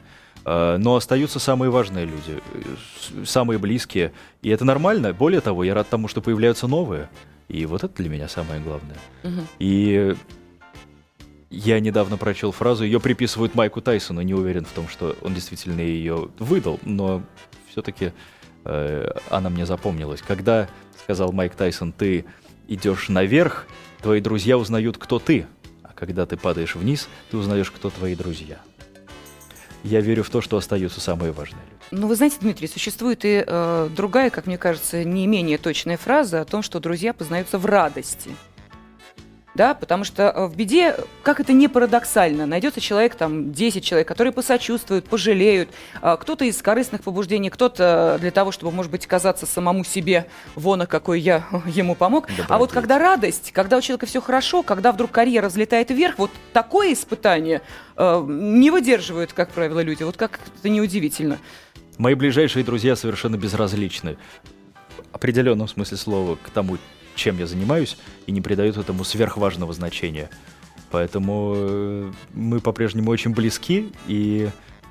Э, 0.46 0.78
но 0.78 0.96
остаются 0.96 1.40
самые 1.40 1.70
важные 1.70 2.06
люди, 2.06 2.42
э, 2.54 3.26
самые 3.26 3.60
близкие. 3.60 4.14
И 4.42 4.50
это 4.50 4.66
нормально. 4.66 5.14
Более 5.14 5.42
того, 5.42 5.64
я 5.64 5.74
рад 5.74 5.90
тому, 5.90 6.08
что 6.08 6.22
появляются 6.22 6.68
новые. 6.68 7.10
И 7.48 7.66
вот 7.66 7.84
это 7.84 7.94
для 7.96 8.10
меня 8.10 8.28
самое 8.28 8.62
главное. 8.62 8.98
Угу. 9.24 9.42
И 9.60 10.16
я 11.50 11.80
недавно 11.80 12.18
прочел 12.18 12.52
фразу, 12.52 12.84
ее 12.84 13.00
приписывают 13.00 13.54
Майку 13.54 13.80
Тайсону, 13.80 14.22
не 14.22 14.34
уверен 14.34 14.66
в 14.66 14.72
том, 14.72 14.88
что 14.88 15.16
он 15.22 15.34
действительно 15.34 15.82
ее 15.82 16.30
выдал, 16.40 16.80
но 16.84 17.22
все-таки 17.70 18.12
э, 18.66 19.12
она 19.30 19.50
мне 19.50 19.66
запомнилась. 19.66 20.22
Когда, 20.22 20.68
сказал 21.04 21.32
Майк 21.32 21.54
Тайсон, 21.54 21.92
ты 21.92 22.26
идешь 22.68 23.10
наверх, 23.10 23.68
твои 24.02 24.20
друзья 24.20 24.58
узнают, 24.58 24.98
кто 24.98 25.20
ты, 25.20 25.46
а 25.84 25.94
когда 25.94 26.26
ты 26.26 26.38
падаешь 26.38 26.76
вниз, 26.76 27.08
ты 27.30 27.38
узнаешь, 27.38 27.70
кто 27.70 27.92
твои 27.92 28.16
друзья 28.16 28.58
я 29.84 30.02
верю 30.02 30.24
в 30.24 30.30
то, 30.30 30.42
что 30.42 30.58
остаются 30.58 31.02
самые 31.02 31.32
важные 31.32 31.62
люди. 31.62 32.02
Ну, 32.02 32.08
вы 32.08 32.16
знаете, 32.16 32.38
Дмитрий, 32.40 32.68
существует 32.68 33.26
и 33.26 33.44
э, 33.46 33.90
другая, 33.96 34.30
как 34.30 34.48
мне 34.48 34.58
кажется, 34.58 35.04
не 35.04 35.28
менее 35.28 35.58
точная 35.58 35.98
фраза 35.98 36.42
о 36.42 36.46
том, 36.46 36.64
что 36.64 36.80
друзья 36.80 37.14
познаются 37.14 37.58
в 37.58 37.66
радости 37.66 38.32
да, 39.56 39.74
потому 39.74 40.04
что 40.04 40.24
э, 40.24 40.48
в 40.48 40.56
беде, 40.56 40.96
как 41.22 41.40
это 41.40 41.54
не 41.54 41.68
парадоксально, 41.68 42.46
найдется 42.46 42.82
человек, 42.82 43.16
там, 43.16 43.52
10 43.52 43.84
человек, 43.84 44.08
которые 44.08 44.34
посочувствуют, 44.34 45.06
пожалеют, 45.06 45.70
а, 46.02 46.18
кто-то 46.18 46.46
из 46.46 46.62
корыстных 46.62 47.02
побуждений, 47.02 47.50
кто-то 47.50 48.18
для 48.20 48.32
того, 48.32 48.52
чтобы, 48.52 48.72
может 48.72 48.92
быть, 48.92 49.06
казаться 49.06 49.46
самому 49.46 49.84
себе, 49.84 50.28
вон, 50.56 50.86
какой 50.88 51.20
я 51.20 51.46
ему 51.68 51.96
помог. 51.96 52.28
Да, 52.38 52.46
а 52.50 52.58
вот 52.58 52.72
когда 52.72 52.98
радость, 52.98 53.52
когда 53.52 53.78
у 53.78 53.82
человека 53.82 54.06
все 54.06 54.22
хорошо, 54.22 54.64
когда 54.64 54.92
вдруг 54.92 55.12
карьера 55.12 55.50
взлетает 55.50 55.92
вверх, 55.92 56.18
вот 56.18 56.32
такое 56.52 56.94
испытание 56.94 57.62
э, 57.96 58.26
не 58.28 58.72
выдерживают, 58.72 59.34
как 59.34 59.50
правило, 59.50 59.82
люди. 59.82 60.04
Вот 60.04 60.18
как 60.18 60.40
это 60.60 60.70
неудивительно. 60.70 61.38
Мои 61.98 62.16
ближайшие 62.16 62.66
друзья 62.66 62.96
совершенно 62.96 63.38
безразличны 63.38 64.18
в 65.12 65.16
определенном 65.16 65.68
смысле 65.68 65.98
слова 65.98 66.38
к 66.44 66.50
тому, 66.50 66.78
чем 67.16 67.38
я 67.38 67.48
занимаюсь, 67.48 67.98
и 68.26 68.32
не 68.32 68.42
придают 68.42 68.78
этому 68.78 69.04
сверхважного 69.04 69.74
значения. 69.74 70.30
Поэтому 70.92 71.54
э, 71.56 72.12
мы 72.34 72.60
по-прежнему 72.60 73.10
очень 73.10 73.32
близки, 73.32 73.92
и 74.08 74.50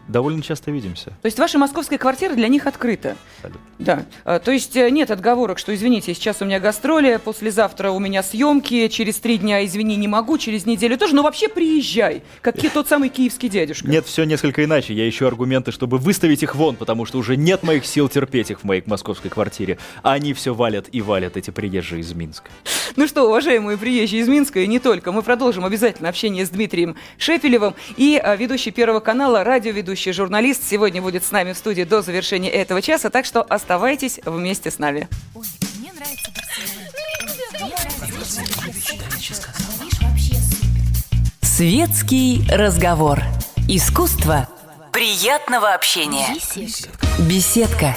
довольно 0.08 0.42
часто 0.42 0.70
видимся. 0.70 1.10
То 1.22 1.26
есть 1.26 1.38
ваша 1.38 1.58
московская 1.58 1.98
квартира 1.98 2.34
для 2.34 2.48
них 2.48 2.66
открыта? 2.66 3.16
Абсолютно. 3.38 3.60
Да. 3.78 4.06
А, 4.24 4.38
то 4.38 4.52
есть 4.52 4.76
э, 4.76 4.90
нет 4.90 5.10
отговорок, 5.10 5.58
что, 5.58 5.74
извините, 5.74 6.14
сейчас 6.14 6.40
у 6.40 6.44
меня 6.44 6.60
гастроли, 6.60 7.18
послезавтра 7.22 7.90
у 7.90 7.98
меня 7.98 8.22
съемки, 8.22 8.88
через 8.88 9.16
три 9.16 9.38
дня, 9.38 9.64
извини, 9.64 9.96
не 9.96 10.08
могу, 10.08 10.38
через 10.38 10.66
неделю 10.66 10.96
тоже, 10.98 11.14
но 11.14 11.22
вообще 11.22 11.48
приезжай, 11.48 12.22
как 12.40 12.56
тот 12.72 12.88
самый 12.88 13.08
киевский 13.08 13.48
дядюшка. 13.48 13.88
Нет, 13.88 14.06
все 14.06 14.24
несколько 14.24 14.64
иначе. 14.64 14.94
Я 14.94 15.08
ищу 15.08 15.26
аргументы, 15.26 15.72
чтобы 15.72 15.98
выставить 15.98 16.42
их 16.42 16.54
вон, 16.54 16.76
потому 16.76 17.04
что 17.06 17.18
уже 17.18 17.36
нет 17.36 17.62
моих 17.62 17.84
сил 17.84 18.08
терпеть 18.08 18.50
их 18.50 18.60
в 18.60 18.64
моей 18.64 18.82
московской 18.86 19.30
квартире. 19.30 19.78
А 20.02 20.12
они 20.12 20.32
все 20.32 20.54
валят 20.54 20.86
и 20.92 21.00
валят, 21.00 21.36
эти 21.36 21.50
приезжие 21.50 22.00
из 22.00 22.12
Минска. 22.12 22.50
Ну 22.96 23.06
что, 23.06 23.26
уважаемые 23.26 23.78
приезжие 23.78 24.22
из 24.22 24.28
Минска 24.28 24.60
и 24.60 24.66
не 24.66 24.78
только, 24.78 25.12
мы 25.12 25.22
продолжим 25.22 25.64
обязательно 25.64 26.08
общение 26.08 26.46
с 26.46 26.50
Дмитрием 26.50 26.96
Шепелевым 27.18 27.74
и 27.96 28.20
а, 28.22 28.36
ведущий 28.36 28.70
Первого 28.70 29.00
канала, 29.00 29.44
радиоведущий 29.44 29.91
ведущий 29.92 30.12
журналист, 30.12 30.62
сегодня 30.66 31.02
будет 31.02 31.22
с 31.22 31.30
нами 31.32 31.52
в 31.52 31.58
студии 31.58 31.82
до 31.84 32.00
завершения 32.00 32.48
этого 32.48 32.80
часа, 32.80 33.10
так 33.10 33.26
что 33.26 33.42
оставайтесь 33.42 34.20
вместе 34.24 34.70
с 34.70 34.78
нами. 34.78 35.06
Светский 41.42 42.42
разговор. 42.50 43.20
Искусство 43.68 44.48
приятного 44.92 45.74
общения. 45.74 46.26
Беседка. 47.18 47.94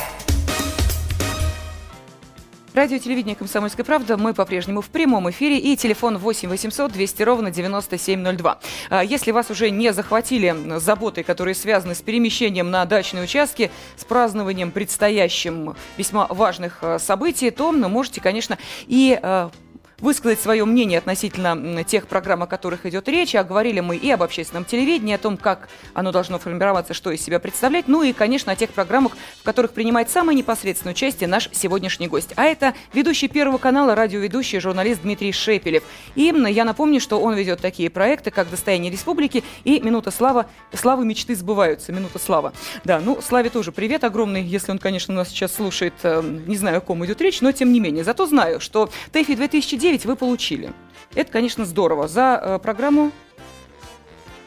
Радио 2.76 2.98
телевидение 2.98 3.38
«Комсомольская 3.38 3.86
правда». 3.86 4.18
Мы 4.18 4.34
по-прежнему 4.34 4.82
в 4.82 4.90
прямом 4.90 5.30
эфире. 5.30 5.58
И 5.60 5.78
телефон 5.78 6.18
8 6.18 6.50
800 6.50 6.92
200 6.92 7.24
ровно 7.24 7.50
9702. 7.50 8.60
А, 8.90 9.02
если 9.02 9.32
вас 9.32 9.50
уже 9.50 9.70
не 9.70 9.94
захватили 9.94 10.54
заботы, 10.78 11.24
которые 11.24 11.56
связаны 11.56 11.96
с 11.96 12.02
перемещением 12.02 12.72
на 12.72 12.84
дачные 12.84 13.24
участки, 13.24 13.72
с 13.96 14.04
празднованием 14.04 14.72
предстоящим 14.72 15.78
весьма 15.96 16.28
важных 16.28 16.80
а, 16.82 17.00
событий, 17.00 17.50
то 17.50 17.72
можете, 17.72 18.20
конечно, 18.20 18.58
и 18.88 19.18
а, 19.24 19.52
высказать 20.00 20.40
свое 20.40 20.66
мнение 20.66 21.00
относительно 21.00 21.84
тех 21.84 22.08
программ, 22.08 22.44
о 22.44 22.48
которых 22.48 22.86
идет 22.86 23.08
речь. 23.08 23.36
А 23.36 23.44
говорили 23.44 23.80
мы 23.80 23.98
и 23.98 24.10
об 24.12 24.24
общественном 24.24 24.66
телевидении, 24.66 25.16
о 25.16 25.18
том, 25.18 25.38
как 25.38 25.70
оно 25.94 26.12
должно 26.12 26.40
формироваться, 26.40 26.94
что 26.94 27.12
из 27.12 27.22
себя 27.22 27.40
представлять. 27.40 27.88
Ну 27.88 28.04
и, 28.04 28.14
конечно, 28.14 28.52
о 28.52 28.56
тех 28.56 28.72
программах, 28.72 29.14
в 29.40 29.44
которых 29.44 29.72
принимает 29.72 30.10
самое 30.10 30.38
непосредственное 30.38 30.94
участие 30.94 31.28
наш 31.28 31.50
сегодняшний 31.52 32.08
гость. 32.08 32.34
А 32.36 32.46
это 32.46 32.74
ведущий 32.94 33.28
Первого 33.28 33.58
канала, 33.58 33.96
радиоведущий, 33.96 34.60
журналист 34.60 35.02
Дмитрий 35.02 35.32
Шепелев. 35.32 35.84
И 36.16 36.34
я 36.50 36.66
напомню, 36.66 37.00
что 37.00 37.20
он 37.20 37.36
ведет 37.36 37.60
такие 37.62 37.90
проекты, 37.90 38.32
как 38.32 38.50
«Достояние 38.50 38.92
республики» 38.92 39.44
и 39.64 39.80
«Минута 39.80 40.12
славы». 40.12 40.46
Славы 40.74 41.06
мечты 41.06 41.36
сбываются. 41.36 41.92
«Минута 41.92 42.20
слава». 42.20 42.54
Да, 42.84 43.00
ну, 43.00 43.22
Славе 43.22 43.50
тоже 43.50 43.72
привет 43.72 44.04
огромный, 44.04 44.44
если 44.44 44.72
он, 44.72 44.80
конечно, 44.80 45.14
нас 45.14 45.30
сейчас 45.30 45.54
слушает. 45.56 45.94
Э, 46.04 46.22
не 46.24 46.58
знаю, 46.58 46.78
о 46.78 46.82
ком 46.82 47.06
идет 47.06 47.22
речь, 47.22 47.42
но 47.42 47.52
тем 47.52 47.72
не 47.72 47.80
менее. 47.80 48.04
Зато 48.04 48.26
знаю, 48.26 48.60
что 48.60 48.90
ТЭФИ 49.12 49.36
2009 49.36 49.95
9 49.96 50.06
вы 50.06 50.16
получили. 50.16 50.74
Это, 51.14 51.32
конечно, 51.32 51.66
здорово. 51.66 52.08
За 52.08 52.40
э, 52.42 52.60
программу... 52.60 53.12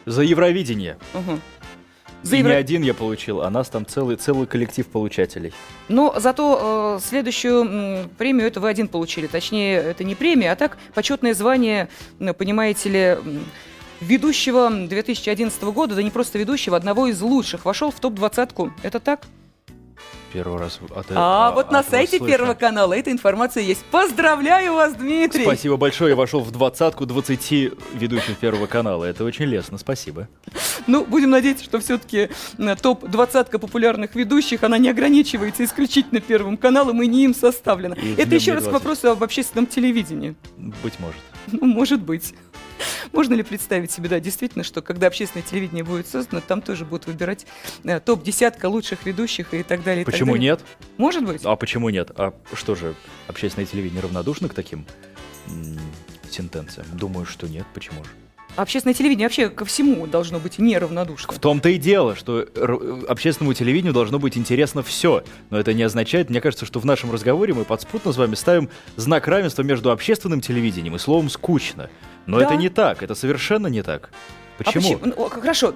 За 0.05 0.21
Евровидение. 0.21 0.97
Угу. 1.13 1.39
За 2.21 2.35
И 2.35 2.39
Евро... 2.39 2.51
не 2.51 2.55
один 2.55 2.81
я 2.83 2.93
получил, 2.93 3.41
а 3.41 3.49
нас 3.49 3.69
там 3.69 3.85
целый, 3.85 4.15
целый 4.17 4.45
коллектив 4.45 4.85
получателей. 4.87 5.53
Но 5.87 6.13
зато 6.17 6.97
э, 6.97 7.03
следующую 7.03 7.61
м, 7.63 8.09
премию 8.17 8.47
это 8.47 8.59
вы 8.59 8.69
один 8.69 8.87
получили. 8.87 9.27
Точнее, 9.27 9.77
это 9.77 10.03
не 10.03 10.15
премия, 10.15 10.51
а 10.51 10.55
так 10.55 10.77
почетное 10.93 11.33
звание, 11.33 11.89
понимаете 12.37 12.89
ли, 12.89 13.17
ведущего 14.01 14.69
2011 14.69 15.61
года, 15.63 15.95
да 15.95 16.03
не 16.03 16.11
просто 16.11 16.37
ведущего, 16.37 16.77
одного 16.77 17.07
из 17.07 17.21
лучших, 17.21 17.65
вошел 17.65 17.91
в 17.91 17.99
топ-двадцатку. 17.99 18.71
Это 18.83 18.99
так? 18.99 19.25
Первый 20.31 20.59
раз 20.59 20.79
от 20.95 21.07
А, 21.11 21.47
а 21.47 21.51
вот 21.51 21.71
на 21.71 21.81
сайте 21.83 22.17
слышно. 22.17 22.27
Первого 22.27 22.53
канала 22.53 22.93
эта 22.93 23.11
информация 23.11 23.63
есть. 23.63 23.83
Поздравляю 23.85 24.73
вас, 24.75 24.93
Дмитрий! 24.93 25.43
Спасибо 25.43 25.77
большое, 25.77 26.11
я 26.11 26.15
вошел 26.15 26.41
в 26.41 26.51
двадцатку 26.51 27.05
20 27.05 27.51
ведущих 27.93 28.37
Первого 28.37 28.67
канала. 28.67 29.05
Это 29.05 29.23
очень 29.23 29.45
лестно, 29.45 29.77
спасибо. 29.77 30.27
Ну, 30.85 31.03
будем 31.05 31.31
надеяться, 31.31 31.63
что 31.65 31.79
все-таки 31.79 32.29
топ-20 32.57 33.57
популярных 33.57 34.15
ведущих, 34.15 34.63
она 34.63 34.77
не 34.77 34.89
ограничивается 34.89 35.63
исключительно 35.63 36.21
Первым 36.21 36.57
каналом 36.57 37.01
и 37.01 37.07
не 37.07 37.25
им 37.25 37.33
составлена. 37.33 37.95
И 37.95 38.13
Это 38.15 38.35
еще 38.35 38.53
раз 38.53 38.65
к 38.65 38.71
вопросу 38.71 39.09
об 39.09 39.23
общественном 39.23 39.65
телевидении. 39.65 40.35
Быть 40.57 40.99
может. 40.99 41.21
Ну, 41.51 41.65
может 41.65 42.01
быть. 42.01 42.35
Можно 43.13 43.33
ли 43.35 43.43
представить 43.43 43.91
себе, 43.91 44.09
да, 44.09 44.19
действительно, 44.19 44.63
что 44.63 44.81
когда 44.81 45.07
общественное 45.07 45.45
телевидение 45.45 45.83
будет 45.83 46.07
создано, 46.07 46.41
там 46.41 46.61
тоже 46.61 46.85
будут 46.85 47.07
выбирать 47.07 47.45
э, 47.83 47.99
топ-десятка 47.99 48.67
лучших 48.67 49.05
ведущих 49.05 49.53
и 49.53 49.63
так 49.63 49.83
далее. 49.83 50.05
Почему 50.05 50.33
так 50.33 50.35
далее. 50.35 50.51
нет? 50.51 50.61
Может 50.97 51.25
быть. 51.25 51.41
А 51.43 51.55
почему 51.55 51.89
нет? 51.89 52.11
А 52.15 52.33
что 52.53 52.75
же, 52.75 52.95
общественное 53.27 53.65
телевидение 53.65 54.01
равнодушно 54.01 54.49
к 54.49 54.53
таким 54.53 54.85
сентенциям? 56.29 56.87
Думаю, 56.93 57.25
что 57.25 57.47
нет. 57.47 57.65
Почему 57.73 58.03
же? 58.03 58.09
Общественное 58.55 58.93
телевидение 58.93 59.27
вообще 59.27 59.49
ко 59.49 59.63
всему 59.63 60.05
должно 60.07 60.39
быть 60.39 60.59
неравнодушно. 60.59 61.33
В 61.33 61.39
том-то 61.39 61.69
и 61.69 61.77
дело, 61.77 62.15
что 62.15 62.47
общественному 63.07 63.53
телевидению 63.53 63.93
должно 63.93 64.19
быть 64.19 64.37
интересно 64.37 64.83
все. 64.83 65.23
Но 65.49 65.59
это 65.59 65.73
не 65.73 65.83
означает, 65.83 66.29
мне 66.29 66.41
кажется, 66.41 66.65
что 66.65 66.79
в 66.79 66.85
нашем 66.85 67.11
разговоре 67.11 67.53
мы 67.53 67.63
подспутно 67.63 68.11
с 68.11 68.17
вами 68.17 68.35
ставим 68.35 68.69
знак 68.95 69.27
равенства 69.27 69.63
между 69.63 69.91
общественным 69.91 70.41
телевидением 70.41 70.95
и 70.95 70.99
словом 70.99 71.29
«скучно». 71.29 71.89
Но 72.25 72.39
да. 72.39 72.45
это 72.45 72.55
не 72.57 72.69
так, 72.69 73.01
это 73.01 73.15
совершенно 73.15 73.67
не 73.67 73.81
так. 73.81 74.11
Почему? 74.59 74.95
А 74.95 74.97
почему? 74.97 75.13
Ну, 75.17 75.29
хорошо, 75.29 75.73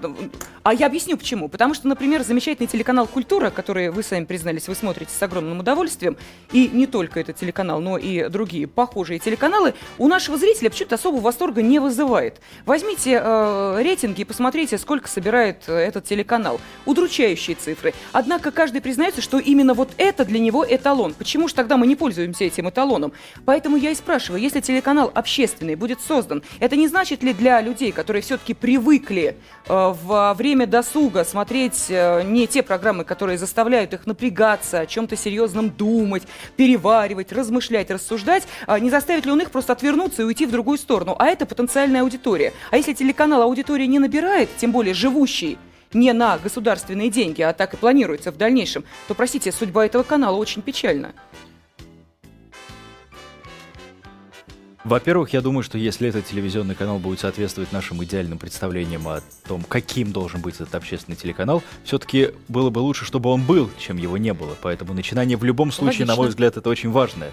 а 0.63 0.73
я 0.73 0.87
объясню 0.87 1.17
почему. 1.17 1.47
Потому 1.47 1.73
что, 1.73 1.87
например, 1.87 2.23
замечательный 2.23 2.67
телеканал 2.67 3.07
«Культура», 3.07 3.49
который 3.49 3.89
вы 3.89 4.03
сами 4.03 4.25
признались, 4.25 4.67
вы 4.67 4.75
смотрите 4.75 5.11
с 5.11 5.21
огромным 5.23 5.59
удовольствием, 5.59 6.17
и 6.51 6.69
не 6.71 6.85
только 6.85 7.19
этот 7.19 7.37
телеканал, 7.37 7.79
но 7.79 7.97
и 7.97 8.27
другие 8.29 8.67
похожие 8.67 9.19
телеканалы, 9.19 9.73
у 9.97 10.07
нашего 10.07 10.37
зрителя 10.37 10.69
почему-то 10.69 10.95
особого 10.95 11.21
восторга 11.21 11.61
не 11.61 11.79
вызывает. 11.79 12.41
Возьмите 12.65 13.21
э, 13.23 13.79
рейтинги 13.81 14.21
и 14.21 14.25
посмотрите, 14.25 14.77
сколько 14.77 15.07
собирает 15.07 15.63
э, 15.67 15.73
этот 15.73 16.05
телеканал. 16.05 16.59
Удручающие 16.85 17.55
цифры. 17.55 17.93
Однако 18.11 18.51
каждый 18.51 18.81
признается, 18.81 19.21
что 19.21 19.39
именно 19.39 19.73
вот 19.73 19.91
это 19.97 20.25
для 20.25 20.39
него 20.39 20.65
эталон. 20.67 21.13
Почему 21.13 21.47
же 21.47 21.55
тогда 21.55 21.77
мы 21.77 21.87
не 21.87 21.95
пользуемся 21.95 22.43
этим 22.43 22.69
эталоном? 22.69 23.13
Поэтому 23.45 23.77
я 23.77 23.91
и 23.91 23.95
спрашиваю, 23.95 24.41
если 24.41 24.59
телеканал 24.59 25.11
общественный 25.13 25.75
будет 25.75 26.01
создан, 26.01 26.43
это 26.59 26.75
не 26.75 26.87
значит 26.87 27.23
ли 27.23 27.33
для 27.33 27.61
людей, 27.61 27.91
которые 27.91 28.21
все-таки 28.21 28.53
при 28.53 28.72
привыкли 28.73 29.38
э, 29.67 29.93
во 30.03 30.33
время 30.33 30.65
досуга 30.65 31.23
смотреть 31.23 31.86
э, 31.89 32.23
не 32.23 32.47
те 32.47 32.63
программы, 32.63 33.03
которые 33.03 33.38
заставляют 33.38 33.93
их 33.93 34.07
напрягаться, 34.07 34.79
о 34.79 34.86
чем-то 34.88 35.15
серьезном 35.15 35.69
думать, 35.69 36.23
переваривать, 36.57 37.31
размышлять, 37.31 37.91
рассуждать, 37.91 38.47
а 38.65 38.79
не 38.79 38.89
заставит 38.89 39.27
ли 39.27 39.31
он 39.31 39.41
их 39.41 39.51
просто 39.51 39.73
отвернуться 39.73 40.23
и 40.23 40.25
уйти 40.25 40.47
в 40.47 40.51
другую 40.51 40.79
сторону. 40.79 41.15
А 41.19 41.27
это 41.27 41.45
потенциальная 41.45 42.01
аудитория. 42.01 42.51
А 42.71 42.77
если 42.77 42.93
телеканал 42.93 43.43
аудитории 43.43 43.86
не 43.86 43.99
набирает, 43.99 44.49
тем 44.57 44.71
более 44.71 44.95
живущий, 44.95 45.59
не 45.93 46.12
на 46.13 46.39
государственные 46.39 47.12
деньги, 47.12 47.43
а 47.43 47.53
так 47.53 47.75
и 47.75 47.77
планируется 47.77 48.31
в 48.31 48.38
дальнейшем, 48.38 48.86
то, 49.07 49.13
простите, 49.13 49.51
судьба 49.51 49.86
этого 49.86 50.01
канала 50.01 50.36
очень 50.38 50.63
печальна. 50.63 51.13
Во-первых, 54.83 55.31
я 55.31 55.41
думаю, 55.41 55.63
что 55.63 55.77
если 55.77 56.09
этот 56.09 56.25
телевизионный 56.25 56.75
канал 56.75 56.99
будет 56.99 57.21
соответствовать 57.21 57.71
нашим 57.71 58.03
идеальным 58.03 58.37
представлениям 58.37 59.07
о 59.07 59.21
том, 59.47 59.63
каким 59.63 60.11
должен 60.11 60.41
быть 60.41 60.55
этот 60.55 60.75
общественный 60.75 61.15
телеканал, 61.15 61.63
все-таки 61.85 62.31
было 62.49 62.69
бы 62.69 62.79
лучше, 62.79 63.05
чтобы 63.05 63.29
он 63.29 63.43
был, 63.43 63.69
чем 63.79 63.97
его 63.97 64.17
не 64.17 64.33
было. 64.33 64.57
Поэтому 64.61 64.93
начинание 64.93 65.37
в 65.37 65.43
любом 65.45 65.71
случае, 65.71 65.99
Логично. 65.99 66.05
на 66.07 66.15
мой 66.17 66.27
взгляд, 66.27 66.57
это 66.57 66.69
очень 66.69 66.91
важное. 66.91 67.31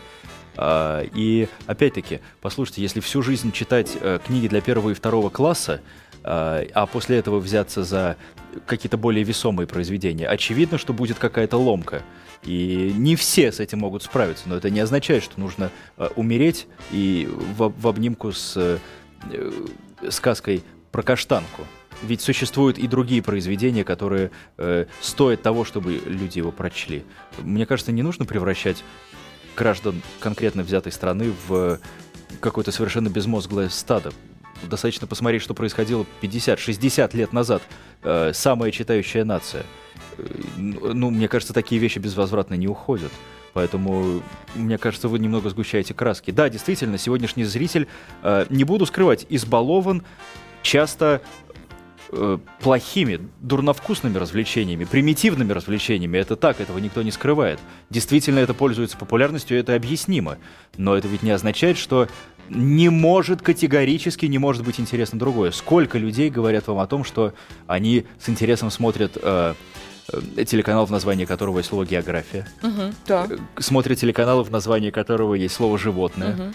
А, 0.57 1.03
и 1.15 1.49
опять-таки, 1.67 2.21
послушайте, 2.41 2.83
если 2.83 3.01
всю 3.01 3.21
жизнь 3.23 3.51
читать 3.51 3.97
э, 4.01 4.21
книги 4.25 4.47
для 4.47 4.61
первого 4.61 4.91
и 4.91 4.95
второго 4.95 5.29
класса, 5.29 5.81
а, 6.23 6.65
а 6.73 6.87
после 6.87 7.19
этого 7.19 7.41
взяться 7.41 7.83
за 7.83 8.17
какие-то 8.67 8.97
более 8.97 9.25
весомые 9.25 9.67
произведения, 9.67 10.29
очевидно, 10.29 10.79
что 10.79 10.93
будет 10.93 11.19
какая-то 11.19 11.57
ломка. 11.57 12.03
И 12.43 12.93
не 12.97 13.17
все 13.17 13.53
с 13.53 13.61
этим 13.61 13.81
могут 13.81 14.03
справиться, 14.03 14.49
но 14.49 14.57
это 14.57 14.71
не 14.71 14.81
означает, 14.81 15.23
что 15.23 15.39
нужно 15.39 15.71
э, 15.99 16.09
умереть 16.17 16.67
и 16.91 17.29
в, 17.57 17.73
в 17.77 17.87
обнимку 17.87 18.33
с 18.33 18.55
э, 18.57 18.79
сказкой 20.09 20.65
про 20.91 21.03
каштанку. 21.03 21.67
Ведь 22.03 22.23
существуют 22.23 22.79
и 22.79 22.89
другие 22.89 23.23
произведения, 23.23 23.85
которые 23.85 24.31
э, 24.57 24.87
стоят 25.03 25.43
того, 25.43 25.65
чтобы 25.65 26.01
люди 26.07 26.39
его 26.39 26.51
прочли. 26.51 27.05
Мне 27.39 27.67
кажется, 27.67 27.93
не 27.93 28.03
нужно 28.03 28.25
превращать 28.25 28.83
граждан 29.55 30.01
конкретно 30.21 30.63
взятой 30.63 30.93
страны 30.93 31.35
в 31.47 31.79
какое-то 32.41 32.73
совершенно 32.73 33.09
безмозглое 33.09 33.69
стадо. 33.69 34.13
Достаточно 34.69 35.07
посмотреть, 35.07 35.43
что 35.43 35.55
происходило 35.55 36.05
50-60 36.23 37.17
лет 37.17 37.33
назад. 37.33 37.63
Э, 38.03 38.33
самая 38.35 38.71
читающая 38.71 39.25
нация– 39.25 39.65
ну, 40.57 41.11
мне 41.11 41.29
кажется, 41.29 41.53
такие 41.53 41.81
вещи 41.81 41.99
безвозвратно 41.99 42.55
не 42.55 42.69
уходят. 42.69 43.13
Поэтому, 43.53 44.23
мне 44.55 44.79
кажется, 44.79 45.09
вы 45.09 45.19
немного 45.19 45.51
сгущаете 45.51 45.93
краски. 45.93 46.31
Да, 46.31 46.49
действительно, 46.49 46.99
сегодняшний 46.99 47.45
зритель, 47.45 47.89
э, 48.23 48.47
не 48.49 48.65
буду 48.65 48.87
скрывать, 48.87 49.27
избалован 49.29 50.05
часто 50.63 51.21
э, 52.13 52.39
плохими, 52.61 53.29
дурновкусными 53.41 54.19
развлечениями, 54.19 54.85
примитивными 54.85 55.53
развлечениями. 55.53 56.19
Это 56.19 56.37
так, 56.37 56.61
этого 56.61 56.79
никто 56.79 57.03
не 57.03 57.11
скрывает. 57.11 57.59
Действительно, 57.89 58.39
это 58.39 58.55
пользуется 58.55 58.97
популярностью, 58.97 59.59
это 59.59 59.75
объяснимо. 59.75 60.39
Но 60.77 60.95
это 60.95 61.09
ведь 61.09 61.25
не 61.25 61.33
означает, 61.33 61.77
что 61.77 62.09
не 62.51 62.89
может 62.89 63.41
категорически 63.41 64.27
не 64.27 64.39
может 64.39 64.65
быть 64.65 64.79
интересно 64.79 65.19
другое. 65.19 65.51
Сколько 65.51 65.99
людей 65.99 66.31
говорят 66.31 66.67
вам 66.67 66.79
о 66.81 66.87
том, 66.87 67.05
что 67.05 67.33
они 67.67 68.05
с 68.19 68.29
интересом 68.29 68.71
смотрят 68.71 69.17
э, 69.23 69.55
Э, 70.13 70.45
телеканал, 70.45 70.87
в 70.87 70.91
названии 70.91 71.25
которого 71.25 71.59
есть 71.59 71.69
слово 71.69 71.85
география. 71.85 72.47
Угу, 72.63 72.95
да. 73.07 73.27
Э, 73.29 73.37
смотрит 73.61 73.99
телеканал, 73.99 74.43
в 74.43 74.51
названии 74.51 74.91
которого 74.91 75.35
есть 75.35 75.55
слово 75.55 75.79
животное. 75.79 76.35
Угу. 76.35 76.55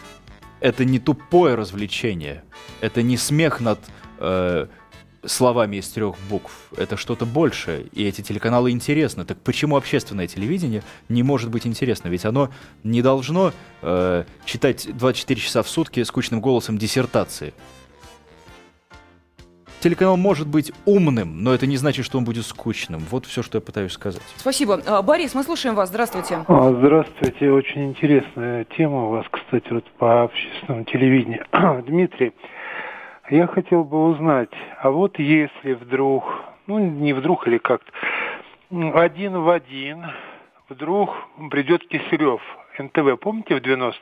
Это 0.61 0.85
не 0.85 0.99
тупое 0.99 1.55
развлечение. 1.55 2.43
Это 2.81 3.01
не 3.01 3.17
смех 3.17 3.59
над 3.59 3.79
э, 4.19 4.67
словами 5.27 5.77
из 5.77 5.89
трех 5.89 6.15
букв. 6.29 6.69
Это 6.77 6.97
что-то 6.97 7.25
большее. 7.25 7.83
И 7.93 8.03
эти 8.03 8.21
телеканалы 8.21 8.71
интересны. 8.71 9.25
Так 9.25 9.39
почему 9.39 9.77
общественное 9.77 10.27
телевидение 10.27 10.83
не 11.09 11.23
может 11.23 11.49
быть 11.49 11.65
интересно? 11.67 12.09
Ведь 12.09 12.25
оно 12.25 12.49
не 12.83 13.01
должно 13.01 13.53
э, 13.81 14.23
читать 14.45 14.87
24 14.91 15.39
часа 15.39 15.63
в 15.63 15.69
сутки 15.69 16.03
скучным 16.03 16.41
голосом 16.41 16.77
диссертации 16.77 17.53
телеканал 19.85 20.17
может 20.17 20.47
быть 20.47 20.71
умным, 20.85 21.43
но 21.43 21.53
это 21.53 21.67
не 21.67 21.77
значит, 21.77 22.05
что 22.05 22.17
он 22.17 22.23
будет 22.23 22.43
скучным. 22.43 23.01
Вот 23.11 23.27
все, 23.27 23.43
что 23.43 23.59
я 23.59 23.61
пытаюсь 23.61 23.91
сказать. 23.91 24.23
Спасибо. 24.35 24.81
А, 24.83 25.03
Борис, 25.03 25.35
мы 25.35 25.43
слушаем 25.43 25.75
вас. 25.75 25.89
Здравствуйте. 25.89 26.39
А, 26.47 26.71
здравствуйте. 26.71 27.51
Очень 27.51 27.89
интересная 27.89 28.65
тема 28.75 29.05
у 29.05 29.09
вас, 29.11 29.27
кстати, 29.29 29.67
вот 29.69 29.85
по 29.99 30.23
общественному 30.23 30.85
телевидению. 30.85 31.45
Дмитрий, 31.85 32.33
я 33.29 33.47
хотел 33.47 33.83
бы 33.83 34.05
узнать, 34.05 34.51
а 34.79 34.91
вот 34.91 35.17
если 35.19 35.73
вдруг, 35.73 36.23
ну 36.67 36.79
не 36.79 37.13
вдруг 37.13 37.47
или 37.47 37.57
как-то, 37.57 37.91
один 38.69 39.39
в 39.39 39.49
один 39.49 40.05
вдруг 40.69 41.09
придет 41.49 41.87
Киселев, 41.87 42.41
НТВ, 42.77 43.19
помните, 43.19 43.55
в 43.55 43.59
90-е? 43.59 43.93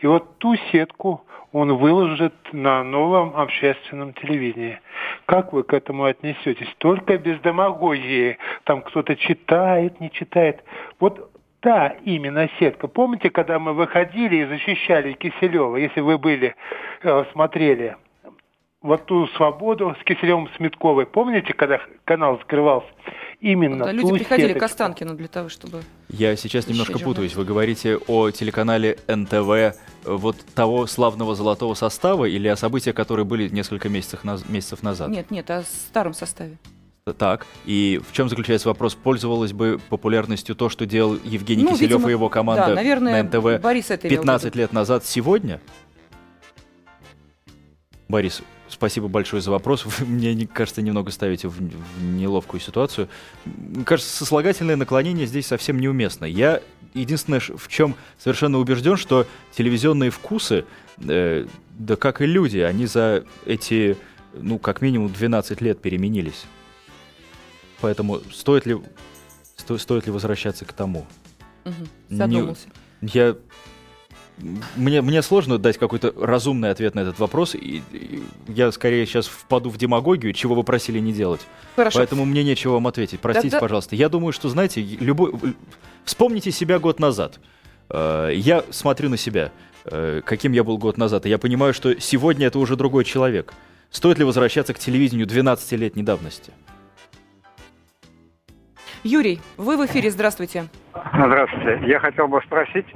И 0.00 0.06
вот 0.06 0.38
ту 0.38 0.56
сетку 0.70 1.24
он 1.52 1.74
выложит 1.76 2.34
на 2.52 2.82
новом 2.84 3.34
общественном 3.36 4.12
телевидении. 4.12 4.80
Как 5.26 5.52
вы 5.52 5.62
к 5.62 5.72
этому 5.72 6.04
отнесетесь? 6.04 6.68
Только 6.78 7.16
без 7.16 7.40
демагогии. 7.40 8.38
Там 8.64 8.82
кто-то 8.82 9.16
читает, 9.16 10.00
не 10.00 10.10
читает. 10.10 10.62
Вот 11.00 11.30
та 11.60 11.96
именно 12.04 12.48
сетка. 12.58 12.86
Помните, 12.86 13.30
когда 13.30 13.58
мы 13.58 13.72
выходили 13.72 14.36
и 14.36 14.44
защищали 14.44 15.12
Киселева, 15.12 15.76
если 15.76 16.00
вы 16.00 16.18
были, 16.18 16.54
э, 17.02 17.24
смотрели, 17.32 17.96
вот 18.80 19.06
ту 19.06 19.26
свободу 19.28 19.96
с 20.00 20.04
Киселевым 20.04 20.48
Сметковой. 20.56 21.06
Помните, 21.06 21.52
когда 21.52 21.80
канал 22.04 22.38
закрывался? 22.38 22.88
Именно 23.40 23.86
да, 23.86 23.92
люди 23.92 24.12
приходили 24.12 24.48
сеточку. 24.48 24.60
к 24.60 24.70
Останкину 24.70 25.14
для 25.14 25.28
того, 25.28 25.48
чтобы... 25.48 25.82
Я 26.08 26.34
сейчас 26.36 26.66
немножко 26.66 26.98
путаюсь. 26.98 27.36
Вы 27.36 27.44
говорите 27.44 27.96
о 27.96 28.30
телеканале 28.30 28.98
НТВ 29.06 29.78
вот 30.04 30.36
того 30.54 30.86
славного 30.86 31.34
золотого 31.34 31.74
состава 31.74 32.24
или 32.24 32.48
о 32.48 32.56
событиях, 32.56 32.96
которые 32.96 33.24
были 33.24 33.48
несколько 33.48 33.88
месяцев, 33.88 34.20
месяцев 34.48 34.82
назад? 34.82 35.10
Нет, 35.10 35.30
нет, 35.30 35.50
о 35.50 35.62
старом 35.62 36.14
составе. 36.14 36.56
Так, 37.16 37.46
и 37.64 38.00
в 38.06 38.12
чем 38.12 38.28
заключается 38.28 38.68
вопрос? 38.68 38.94
Пользовалась 38.94 39.52
бы 39.52 39.80
популярностью 39.88 40.54
то, 40.54 40.68
что 40.68 40.84
делал 40.84 41.16
Евгений 41.24 41.62
ну, 41.62 41.70
Киселев 41.70 41.92
видимо, 41.92 42.08
и 42.08 42.12
его 42.12 42.28
команда 42.28 42.66
да, 42.66 42.74
наверное, 42.74 43.22
на 43.22 43.28
НТВ 43.28 43.62
Борис 43.62 43.86
15 43.86 44.54
лет 44.56 44.72
назад 44.72 45.06
сегодня? 45.06 45.60
Борис, 48.08 48.42
Спасибо 48.68 49.08
большое 49.08 49.42
за 49.42 49.50
вопрос. 49.50 49.84
Вы, 49.86 50.06
мне 50.06 50.46
кажется, 50.46 50.82
немного 50.82 51.10
ставите 51.10 51.48
в, 51.48 51.54
в 51.54 52.02
неловкую 52.02 52.60
ситуацию. 52.60 53.08
Кажется, 53.84 54.14
сослагательное 54.14 54.76
наклонение 54.76 55.26
здесь 55.26 55.46
совсем 55.46 55.80
неуместно. 55.80 56.24
Я 56.24 56.60
единственное, 56.94 57.40
в 57.40 57.68
чем 57.68 57.94
совершенно 58.18 58.58
убежден, 58.58 58.96
что 58.96 59.26
телевизионные 59.56 60.10
вкусы, 60.10 60.64
э, 60.98 61.46
да 61.78 61.96
как 61.96 62.20
и 62.20 62.26
люди, 62.26 62.58
они 62.58 62.86
за 62.86 63.24
эти, 63.46 63.96
ну, 64.34 64.58
как 64.58 64.82
минимум 64.82 65.12
12 65.12 65.60
лет 65.60 65.80
переменились. 65.80 66.44
Поэтому 67.80 68.20
стоит 68.32 68.66
ли, 68.66 68.76
сто, 69.56 69.78
стоит 69.78 70.06
ли 70.06 70.12
возвращаться 70.12 70.64
к 70.64 70.72
тому? 70.72 71.06
Угу. 71.64 71.74
Задумался. 72.10 72.66
Не, 73.00 73.10
я 73.12 73.36
мне, 74.76 75.02
мне 75.02 75.22
сложно 75.22 75.58
дать 75.58 75.78
какой-то 75.78 76.12
разумный 76.16 76.70
ответ 76.70 76.94
на 76.94 77.00
этот 77.00 77.18
вопрос, 77.18 77.54
и, 77.54 77.82
и 77.92 78.22
я 78.48 78.70
скорее 78.72 79.06
сейчас 79.06 79.26
впаду 79.26 79.70
в 79.70 79.76
демагогию, 79.76 80.32
чего 80.32 80.54
вы 80.54 80.62
просили 80.62 80.98
не 80.98 81.12
делать. 81.12 81.40
Хорошо. 81.76 81.98
Поэтому 81.98 82.24
мне 82.24 82.44
нечего 82.44 82.74
вам 82.74 82.86
ответить. 82.86 83.20
Простите, 83.20 83.50
Тогда... 83.50 83.60
пожалуйста. 83.60 83.96
Я 83.96 84.08
думаю, 84.08 84.32
что, 84.32 84.48
знаете, 84.48 84.80
любой... 84.80 85.32
Вспомните 86.04 86.50
себя 86.52 86.78
год 86.78 87.00
назад. 87.00 87.40
Э, 87.90 88.30
я 88.34 88.64
смотрю 88.70 89.08
на 89.08 89.16
себя, 89.16 89.52
э, 89.84 90.22
каким 90.24 90.52
я 90.52 90.64
был 90.64 90.78
год 90.78 90.96
назад, 90.96 91.26
и 91.26 91.28
я 91.28 91.38
понимаю, 91.38 91.74
что 91.74 91.98
сегодня 92.00 92.46
это 92.46 92.58
уже 92.58 92.76
другой 92.76 93.04
человек. 93.04 93.52
Стоит 93.90 94.18
ли 94.18 94.24
возвращаться 94.24 94.74
к 94.74 94.78
телевидению 94.78 95.26
12-летней 95.26 96.02
давности? 96.02 96.52
Юрий, 99.04 99.40
вы 99.56 99.76
в 99.76 99.86
эфире, 99.86 100.10
здравствуйте. 100.10 100.64
Здравствуйте. 101.14 101.80
Я 101.86 102.00
хотел 102.00 102.28
бы 102.28 102.40
спросить 102.42 102.86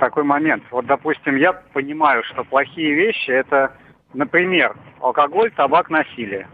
такой 0.00 0.24
момент. 0.24 0.64
Вот, 0.70 0.86
допустим, 0.86 1.36
я 1.36 1.52
понимаю, 1.52 2.22
что 2.24 2.44
плохие 2.44 2.94
вещи– 2.94 3.30
это, 3.32 3.72
например, 4.14 4.74
алкоголь, 5.00 5.50
табак, 5.52 5.90
насилие. 5.90 6.48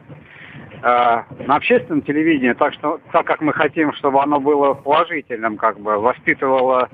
Э, 0.82 1.22
на 1.46 1.56
общественном 1.56 2.02
телевидении, 2.02 2.52
так, 2.54 2.74
что, 2.74 3.00
так 3.12 3.26
как 3.26 3.40
мы 3.40 3.52
хотим, 3.52 3.92
чтобы 3.94 4.22
оно 4.22 4.40
было 4.40 4.74
положительным, 4.74 5.56
как 5.56 5.78
бы 5.78 5.98
воспитывало 5.98 6.88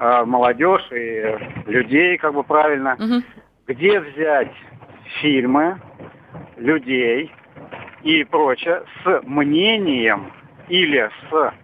э, 0.00 0.24
молодежь 0.24 0.88
и 0.92 1.36
людей, 1.66 2.16
как 2.16 2.34
бы 2.34 2.42
правильно, 2.42 2.94
угу. 2.94 3.22
где 3.66 4.00
взять 4.00 4.52
фильмы, 5.20 5.78
людей 6.56 7.30
и 8.02 8.24
прочее 8.24 8.82
с 9.02 9.22
мнением 9.24 10.32
или 10.68 11.10
с 11.30 11.54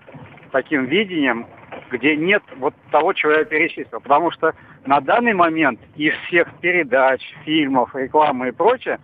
таким 0.52 0.86
видением, 0.86 1.46
где 1.90 2.16
нет 2.16 2.42
вот 2.56 2.74
того, 2.90 3.12
чего 3.12 3.32
я 3.32 3.44
перечислил. 3.44 4.00
Потому 4.00 4.30
что 4.30 4.54
на 4.86 5.00
данный 5.00 5.32
момент 5.32 5.80
из 5.96 6.14
всех 6.26 6.48
передач, 6.60 7.22
фильмов, 7.44 7.94
рекламы 7.94 8.48
и 8.48 8.52
прочее, 8.52 8.98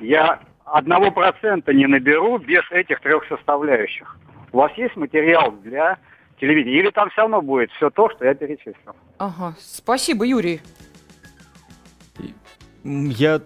я 0.00 0.40
одного 0.64 1.10
процента 1.10 1.72
не 1.72 1.86
наберу 1.86 2.38
без 2.38 2.62
этих 2.70 3.00
трех 3.00 3.26
составляющих. 3.28 4.16
У 4.52 4.58
вас 4.58 4.72
есть 4.76 4.96
материал 4.96 5.52
для 5.52 5.98
телевидения? 6.40 6.78
Или 6.78 6.90
там 6.90 7.10
все 7.10 7.22
равно 7.22 7.42
будет 7.42 7.70
все 7.72 7.90
то, 7.90 8.08
что 8.10 8.24
я 8.24 8.34
перечислил? 8.34 8.94
Ага, 9.18 9.54
спасибо, 9.58 10.24
Юрий. 10.24 10.60
Я 12.82 13.40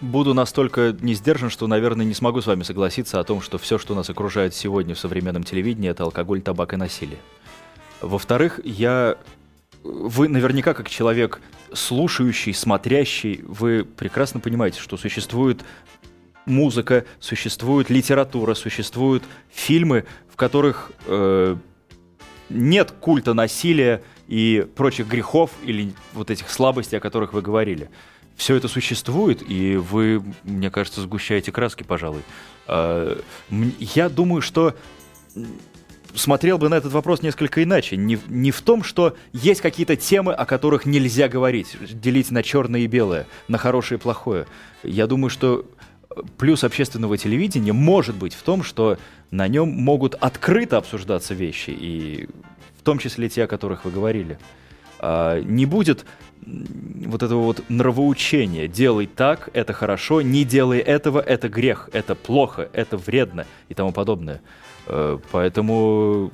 буду 0.00 0.34
настолько 0.34 0.96
не 1.00 1.14
сдержан, 1.14 1.50
что, 1.50 1.66
наверное, 1.66 2.06
не 2.06 2.14
смогу 2.14 2.40
с 2.40 2.46
вами 2.46 2.62
согласиться 2.62 3.20
о 3.20 3.24
том, 3.24 3.40
что 3.40 3.58
все, 3.58 3.78
что 3.78 3.94
нас 3.94 4.08
окружает 4.10 4.54
сегодня 4.54 4.94
в 4.94 4.98
современном 4.98 5.44
телевидении, 5.44 5.90
это 5.90 6.04
алкоголь, 6.04 6.40
табак 6.40 6.74
и 6.74 6.76
насилие. 6.76 7.18
Во-вторых, 8.00 8.60
я... 8.64 9.16
Вы 9.82 10.28
наверняка, 10.28 10.74
как 10.74 10.88
человек 10.88 11.40
слушающий, 11.72 12.52
смотрящий, 12.52 13.42
вы 13.46 13.84
прекрасно 13.84 14.40
понимаете, 14.40 14.80
что 14.80 14.96
существует 14.96 15.62
музыка, 16.46 17.04
существует 17.20 17.90
литература, 17.90 18.54
существуют 18.54 19.22
фильмы, 19.50 20.04
в 20.32 20.36
которых 20.36 20.90
э, 21.06 21.56
нет 22.48 22.92
культа 23.00 23.34
насилия 23.34 24.02
и 24.26 24.66
прочих 24.74 25.08
грехов 25.08 25.50
или 25.62 25.92
вот 26.12 26.30
этих 26.30 26.50
слабостей, 26.50 26.98
о 26.98 27.00
которых 27.00 27.32
вы 27.32 27.42
говорили 27.42 27.90
все 28.38 28.54
это 28.54 28.68
существует, 28.68 29.42
и 29.46 29.76
вы, 29.76 30.22
мне 30.44 30.70
кажется, 30.70 31.02
сгущаете 31.02 31.50
краски, 31.50 31.82
пожалуй. 31.82 32.22
А, 32.68 33.20
я 33.50 34.08
думаю, 34.08 34.42
что 34.42 34.76
смотрел 36.14 36.56
бы 36.56 36.68
на 36.68 36.76
этот 36.76 36.92
вопрос 36.92 37.20
несколько 37.20 37.64
иначе. 37.64 37.96
Не, 37.96 38.16
не 38.28 38.52
в 38.52 38.62
том, 38.62 38.84
что 38.84 39.16
есть 39.32 39.60
какие-то 39.60 39.96
темы, 39.96 40.32
о 40.32 40.46
которых 40.46 40.86
нельзя 40.86 41.28
говорить, 41.28 41.76
делить 41.80 42.30
на 42.30 42.44
черное 42.44 42.80
и 42.82 42.86
белое, 42.86 43.26
на 43.48 43.58
хорошее 43.58 43.98
и 43.98 44.00
плохое. 44.00 44.46
Я 44.84 45.08
думаю, 45.08 45.30
что 45.30 45.66
плюс 46.38 46.62
общественного 46.62 47.18
телевидения 47.18 47.72
может 47.72 48.14
быть 48.14 48.34
в 48.34 48.42
том, 48.42 48.62
что 48.62 48.98
на 49.32 49.48
нем 49.48 49.68
могут 49.68 50.14
открыто 50.14 50.76
обсуждаться 50.76 51.34
вещи, 51.34 51.70
и 51.70 52.28
в 52.78 52.84
том 52.84 53.00
числе 53.00 53.28
те, 53.28 53.44
о 53.44 53.46
которых 53.48 53.84
вы 53.84 53.90
говорили. 53.90 54.38
А, 55.00 55.40
не 55.40 55.66
будет 55.66 56.04
вот 56.44 57.22
этого 57.22 57.42
вот 57.42 57.62
нравоучения. 57.68 58.68
Делай 58.68 59.06
так, 59.06 59.50
это 59.52 59.72
хорошо, 59.72 60.22
не 60.22 60.44
делай 60.44 60.78
этого, 60.78 61.20
это 61.20 61.48
грех, 61.48 61.90
это 61.92 62.14
плохо, 62.14 62.68
это 62.72 62.96
вредно 62.96 63.46
и 63.68 63.74
тому 63.74 63.92
подобное. 63.92 64.40
Э, 64.86 65.18
поэтому 65.30 66.32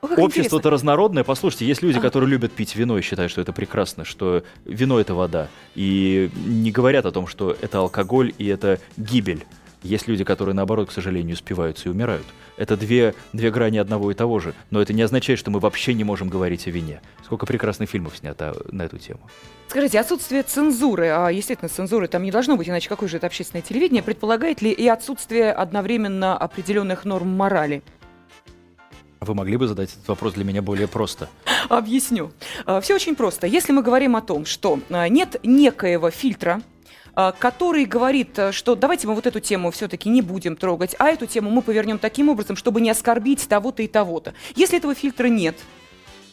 Общество-то 0.00 0.70
разнородное. 0.70 1.24
Послушайте, 1.24 1.66
есть 1.66 1.82
люди, 1.82 1.98
а. 1.98 2.00
которые 2.00 2.30
любят 2.30 2.52
пить 2.52 2.76
вино 2.76 2.98
и 2.98 3.02
считают, 3.02 3.32
что 3.32 3.40
это 3.40 3.52
прекрасно, 3.52 4.04
что 4.04 4.44
вино 4.64 5.00
это 5.00 5.14
вода. 5.14 5.48
И 5.74 6.30
не 6.46 6.70
говорят 6.70 7.04
о 7.04 7.10
том, 7.10 7.26
что 7.26 7.56
это 7.60 7.78
алкоголь 7.78 8.32
и 8.38 8.46
это 8.46 8.78
гибель. 8.96 9.44
Есть 9.82 10.08
люди, 10.08 10.24
которые, 10.24 10.54
наоборот, 10.54 10.88
к 10.88 10.92
сожалению, 10.92 11.34
успеваются 11.34 11.88
и 11.88 11.92
умирают. 11.92 12.26
Это 12.56 12.76
две, 12.76 13.14
две 13.32 13.50
грани 13.50 13.78
одного 13.78 14.10
и 14.10 14.14
того 14.14 14.40
же. 14.40 14.54
Но 14.70 14.82
это 14.82 14.92
не 14.92 15.02
означает, 15.02 15.38
что 15.38 15.50
мы 15.50 15.60
вообще 15.60 15.94
не 15.94 16.02
можем 16.02 16.28
говорить 16.28 16.66
о 16.66 16.70
вине. 16.70 17.00
Сколько 17.24 17.46
прекрасных 17.46 17.88
фильмов 17.88 18.16
снято 18.16 18.56
на 18.72 18.82
эту 18.82 18.98
тему. 18.98 19.20
Скажите, 19.68 20.00
отсутствие 20.00 20.42
цензуры, 20.42 21.08
а 21.08 21.28
естественно, 21.28 21.68
цензуры 21.68 22.08
там 22.08 22.22
не 22.22 22.30
должно 22.30 22.56
быть, 22.56 22.68
иначе 22.68 22.88
какое 22.88 23.08
же 23.08 23.18
это 23.18 23.26
общественное 23.26 23.62
телевидение, 23.62 24.02
предполагает 24.02 24.62
ли 24.62 24.72
и 24.72 24.88
отсутствие 24.88 25.52
одновременно 25.52 26.36
определенных 26.36 27.04
норм 27.04 27.28
морали? 27.28 27.82
Вы 29.20 29.34
могли 29.34 29.56
бы 29.56 29.66
задать 29.66 29.92
этот 29.92 30.08
вопрос 30.08 30.34
для 30.34 30.44
меня 30.44 30.62
более 30.62 30.88
просто? 30.88 31.28
Объясню. 31.68 32.32
А, 32.66 32.80
Все 32.80 32.94
очень 32.94 33.14
просто. 33.14 33.46
Если 33.46 33.72
мы 33.72 33.82
говорим 33.82 34.16
о 34.16 34.22
том, 34.22 34.46
что 34.46 34.80
а, 34.90 35.08
нет 35.08 35.36
некоего 35.42 36.10
фильтра, 36.10 36.62
который 37.32 37.84
говорит, 37.84 38.38
э, 38.38 38.52
что 38.52 38.76
давайте 38.76 39.08
мы 39.08 39.14
вот 39.16 39.26
эту 39.26 39.40
тему 39.40 39.72
все-таки 39.72 40.08
не 40.08 40.22
будем 40.22 40.54
трогать, 40.54 40.94
а 41.00 41.08
эту 41.08 41.26
тему 41.26 41.50
мы 41.50 41.62
повернем 41.62 41.98
таким 41.98 42.28
образом, 42.28 42.54
чтобы 42.54 42.80
не 42.80 42.90
оскорбить 42.90 43.48
того-то 43.48 43.82
и 43.82 43.88
того-то. 43.88 44.34
Если 44.54 44.78
этого 44.78 44.94
фильтра 44.94 45.26
нет, 45.26 45.56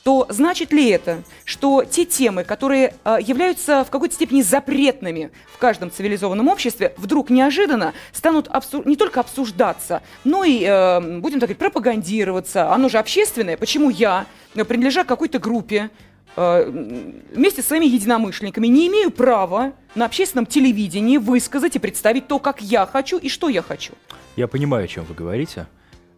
то 0.04 0.28
значит 0.30 0.72
ли 0.72 0.88
это, 0.90 1.24
что 1.44 1.84
те 1.84 2.06
темы, 2.06 2.44
которые 2.44 2.94
э, 3.04 3.18
являются 3.20 3.84
в 3.84 3.90
какой-то 3.90 4.14
степени 4.14 4.44
запретными 4.44 5.32
в 5.52 5.58
каждом 5.58 5.90
цивилизованном 5.90 6.48
обществе, 6.50 6.94
вдруг 6.98 7.32
неожиданно 7.32 7.96
станут 8.12 8.48
обсу- 8.48 8.88
не 8.88 8.96
только 8.96 9.22
обсуждаться, 9.22 10.04
но 10.24 10.44
и, 10.44 10.64
э, 10.64 11.00
будем 11.20 11.40
так 11.40 11.50
говорить, 11.50 11.58
пропагандироваться. 11.58 12.72
Оно 12.72 12.90
же 12.90 13.00
общественное. 13.00 13.58
Почему 13.58 13.90
я, 13.90 14.28
принадлежа 14.54 15.04
какой-то 15.04 15.40
группе, 15.40 15.90
Э, 15.90 16.15
вместе 16.36 17.62
с 17.62 17.68
своими 17.68 17.86
единомышленниками 17.86 18.68
не 18.68 18.88
имею 18.88 19.12
права 19.12 19.74
на 19.96 20.06
общественном 20.06 20.46
телевидении 20.46 21.18
высказать 21.18 21.76
и 21.76 21.80
представить 21.80 22.28
то, 22.28 22.40
как 22.40 22.62
я 22.62 22.86
хочу 22.86 23.18
и 23.18 23.30
что 23.30 23.48
я 23.48 23.62
хочу. 23.62 23.94
Я 24.36 24.48
понимаю, 24.48 24.86
о 24.86 24.88
чем 24.88 25.06
вы 25.06 25.16
говорите. 25.16 25.68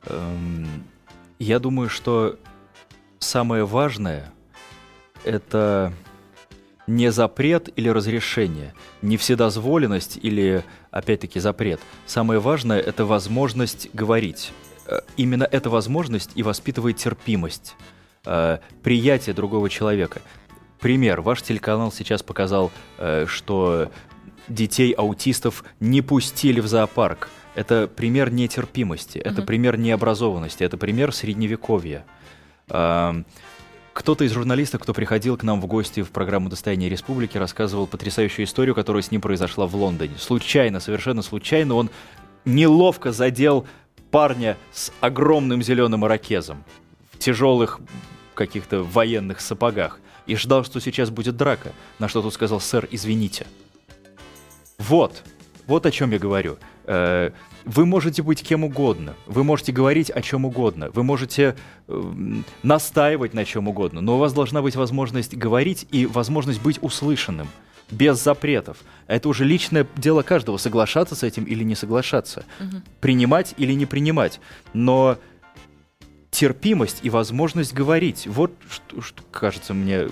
Эм, 0.05 0.65
я 1.37 1.59
думаю, 1.59 1.89
что 1.89 2.39
самое 3.19 3.65
важное– 3.65 4.33
это 5.23 5.93
не 6.87 7.11
запрет 7.11 7.69
или 7.75 7.89
разрешение, 7.89 8.73
не 9.03 9.17
вседозволенность 9.17 10.17
или, 10.19 10.63
опять-таки, 10.89 11.39
запрет. 11.39 11.79
Самое 12.07 12.39
важное– 12.39 12.79
это 12.81 13.05
возможность 13.05 13.89
говорить. 13.93 14.51
Э, 14.87 15.01
именно 15.15 15.43
эта 15.43 15.69
возможность 15.69 16.31
и 16.33 16.41
воспитывает 16.41 16.97
терпимость– 16.97 17.75
э, 18.25 18.59
приятие 18.83 19.33
другого 19.33 19.69
человека. 19.69 20.21
Пример. 20.79 21.21
Ваш 21.21 21.41
телеканал 21.41 21.91
сейчас 21.91 22.23
показал, 22.23 22.71
э, 22.97 23.25
что 23.27 23.91
детей 24.47 24.91
аутистов 24.91 25.63
не 25.79 26.01
пустили 26.01 26.59
в 26.59 26.67
зоопарк. 26.67 27.29
Это 27.55 27.87
пример 27.87 28.31
нетерпимости, 28.31 29.17
это 29.17 29.41
пример 29.41 29.77
необразованности, 29.77 30.63
это 30.63 30.77
пример 30.77 31.11
средневековья. 31.13 32.05
Э, 32.69 33.23
кто-то 33.93 34.23
из 34.23 34.31
журналистов, 34.31 34.83
кто 34.83 34.93
приходил 34.93 35.37
к 35.37 35.43
нам 35.43 35.59
в 35.59 35.65
гости 35.65 36.03
в 36.03 36.11
программу 36.11 36.49
«Достояние 36.49 36.87
республики», 36.87 37.39
рассказывал 37.39 37.87
потрясающую 37.87 38.45
историю, 38.45 38.75
которая 38.75 39.01
с 39.01 39.09
ним 39.09 39.21
произошла 39.21 39.65
в 39.65 39.75
Лондоне. 39.75 40.13
Случайно, 40.19 40.79
совершенно 40.79 41.23
случайно 41.23 41.73
он 41.73 41.89
неловко 42.45 43.11
задел 43.11 43.65
парня 44.11 44.55
с 44.71 44.91
огромным 45.01 45.63
зеленым 45.63 46.05
ирокезом 46.05 46.63
тяжелых 47.17 47.79
каких-то 48.33 48.83
военных 48.83 49.41
сапогах 49.41 49.99
и 50.25 50.35
ждал, 50.35 50.63
что 50.63 50.79
сейчас 50.79 51.09
будет 51.09 51.37
драка, 51.37 51.71
на 51.99 52.07
что 52.07 52.21
тут 52.21 52.33
сказал 52.33 52.59
«Сэр, 52.59 52.87
извините». 52.91 53.47
Вот, 54.77 55.23
вот 55.65 55.85
о 55.85 55.91
чем 55.91 56.11
я 56.11 56.19
говорю. 56.19 56.57
Э, 56.85 57.31
вы 57.65 57.85
можете 57.85 58.21
быть 58.23 58.41
кем 58.43 58.63
угодно, 58.63 59.15
вы 59.25 59.43
можете 59.43 59.71
говорить 59.71 60.09
о 60.09 60.21
чем 60.21 60.45
угодно, 60.45 60.89
вы 60.93 61.03
можете 61.03 61.55
э, 61.87 62.13
настаивать 62.63 63.33
на 63.33 63.43
чем 63.43 63.67
угодно, 63.67 64.01
но 64.01 64.15
у 64.15 64.19
вас 64.19 64.33
должна 64.33 64.61
быть 64.61 64.75
возможность 64.75 65.35
говорить 65.35 65.87
и 65.91 66.05
возможность 66.05 66.61
быть 66.61 66.79
услышанным. 66.81 67.47
без 67.89 68.21
запретов. 68.21 68.77
Это 69.07 69.29
уже 69.29 69.45
личное 69.45 69.87
дело 69.95 70.21
каждого, 70.21 70.57
соглашаться 70.57 71.15
с 71.15 71.23
этим 71.23 71.45
или 71.45 71.63
не 71.63 71.73
соглашаться, 71.73 72.43
угу. 72.59 72.81
принимать 72.99 73.53
или 73.57 73.71
не 73.71 73.85
принимать. 73.85 74.41
Но 74.73 75.17
терпимость 76.37 77.03
и 77.03 77.09
возможность 77.09 77.73
говорить, 77.73 78.27
вот 78.27 78.51
что, 78.69 79.01
что 79.01 79.23
кажется 79.31 79.73
мне 79.73 80.01
э, 80.01 80.07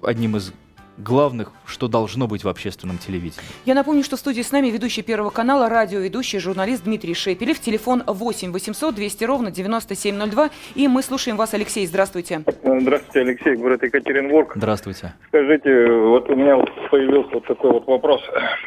одним 0.00 0.36
из 0.36 0.52
главных, 0.98 1.50
что 1.66 1.88
должно 1.88 2.28
быть 2.28 2.44
в 2.44 2.48
общественном 2.48 2.98
телевидении. 2.98 3.48
Я 3.64 3.74
напомню, 3.74 4.04
что 4.04 4.14
в 4.14 4.20
студии 4.20 4.42
с 4.42 4.52
нами 4.52 4.68
ведущий 4.68 5.02
Первого 5.02 5.30
канала, 5.30 5.68
радиоведущий, 5.68 6.38
журналист 6.38 6.84
Дмитрий 6.84 7.12
Шепелев. 7.12 7.58
Телефон 7.58 8.04
8 8.06 8.52
800 8.52 8.94
200 8.94 9.24
ровно 9.24 9.50
9702. 9.50 10.50
И 10.76 10.86
мы 10.86 11.02
слушаем 11.02 11.36
вас, 11.36 11.52
Алексей. 11.54 11.84
Здравствуйте. 11.88 12.42
Здравствуйте, 12.62 13.20
Алексей, 13.20 13.56
город 13.56 13.82
Екатеринбург. 13.82 14.52
Здравствуйте. 14.54 15.12
Скажите, 15.26 15.90
вот 15.90 16.30
у 16.30 16.36
меня 16.36 16.54
вот 16.54 16.70
появился 16.88 17.30
вот 17.34 17.46
такой 17.46 17.72
вот 17.72 17.86
вопрос. 17.88 18.22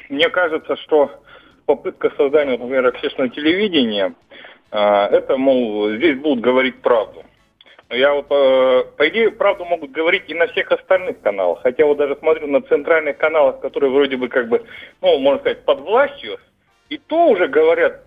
Мне 0.10 0.28
кажется, 0.28 0.76
что 0.76 1.10
попытка 1.65 2.12
создания, 2.17 2.58
например, 2.58 2.86
общественного 2.86 3.34
телевидения, 3.34 4.13
это, 4.77 5.38
мол, 5.38 5.91
здесь 5.91 6.17
будут 6.17 6.41
говорить 6.41 6.82
правду. 6.82 7.23
Я 7.89 8.13
вот, 8.13 8.27
э, 8.29 8.84
по 8.97 9.10
идее, 9.10 9.32
правду 9.32 9.65
могут 9.65 9.91
говорить 9.91 10.23
и 10.27 10.36
на 10.36 10.45
всех 10.47 10.71
остальных 10.71 11.21
каналах. 11.21 11.62
Хотя 11.63 11.86
вот 11.86 11.97
даже 11.97 12.15
смотрю 12.17 12.45
на 12.45 12.62
центральных 12.62 13.17
каналах, 13.17 13.62
которые 13.62 13.91
вроде 13.91 14.15
бы 14.15 14.27
как 14.27 14.47
бы, 14.47 14.63
ну, 15.01 15.17
можно 15.17 15.39
сказать, 15.39 15.65
под 15.65 15.79
властью, 15.79 16.38
и 16.89 16.99
то 16.99 17.29
уже 17.29 17.47
говорят 17.47 18.03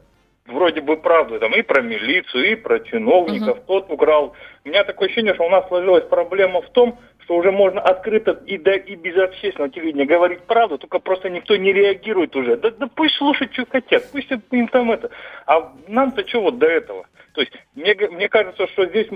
вроде 0.47 0.81
бы 0.81 0.97
правду, 0.97 1.39
там 1.41 1.53
и 1.55 1.63
про 1.63 1.83
милицию, 1.83 2.53
и 2.53 2.55
про 2.55 2.81
чиновников, 2.81 3.59
uh-huh. 3.59 3.67
тот 3.67 3.91
украл. 3.91 4.35
У 4.65 4.69
меня 4.69 4.85
такое 4.85 5.09
ощущение, 5.09 5.35
что 5.35 5.47
у 5.47 5.51
нас 5.51 5.67
сложилась 5.69 6.05
проблема 6.05 6.63
в 6.63 6.71
том, 6.71 6.99
что 7.33 7.39
уже 7.39 7.51
можно 7.51 7.81
открыто 7.81 8.33
и, 8.47 8.59
да, 8.59 8.75
и 8.75 8.95
без 8.95 9.17
общественного 9.17 9.71
телевидения 9.71 10.05
говорить 10.05 10.43
правду, 10.43 10.77
только 10.77 10.99
просто 10.99 11.31
никто 11.31 11.57
не 11.57 11.73
реагирует 11.73 12.37
уже. 12.37 12.57
Да, 12.57 12.71
да 12.71 12.87
пусть 12.95 13.17
слушают, 13.17 13.53
что 13.55 13.65
хотят, 13.71 14.11
пусть 14.13 14.29
им 14.51 14.69
там 14.69 14.91
это. 14.91 15.11
А 15.47 15.73
нам-то 15.89 16.27
что 16.29 16.43
вот 16.43 16.59
до 16.59 16.67
этого? 16.67 17.07
То 17.33 17.41
есть 17.41 17.53
мне, 17.75 17.95
мне 18.11 18.29
кажется, 18.29 18.67
что 18.69 18.85
здесь... 18.87 19.09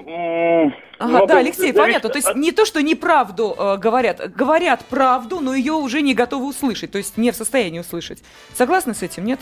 Ага, 0.98 1.26
да, 1.26 1.38
Алексей, 1.38 1.72
зависит... 1.72 1.76
понятно. 1.76 2.08
То 2.08 2.16
есть 2.16 2.34
не 2.34 2.52
то, 2.52 2.64
что 2.64 2.82
неправду 2.82 3.54
э, 3.58 3.76
говорят. 3.76 4.32
Говорят 4.34 4.82
правду, 4.86 5.40
но 5.40 5.54
ее 5.54 5.74
уже 5.74 6.00
не 6.00 6.14
готовы 6.14 6.46
услышать. 6.46 6.90
То 6.92 6.98
есть 6.98 7.18
не 7.18 7.30
в 7.32 7.36
состоянии 7.36 7.80
услышать. 7.80 8.22
Согласны 8.54 8.94
с 8.94 9.02
этим, 9.02 9.26
нет? 9.26 9.40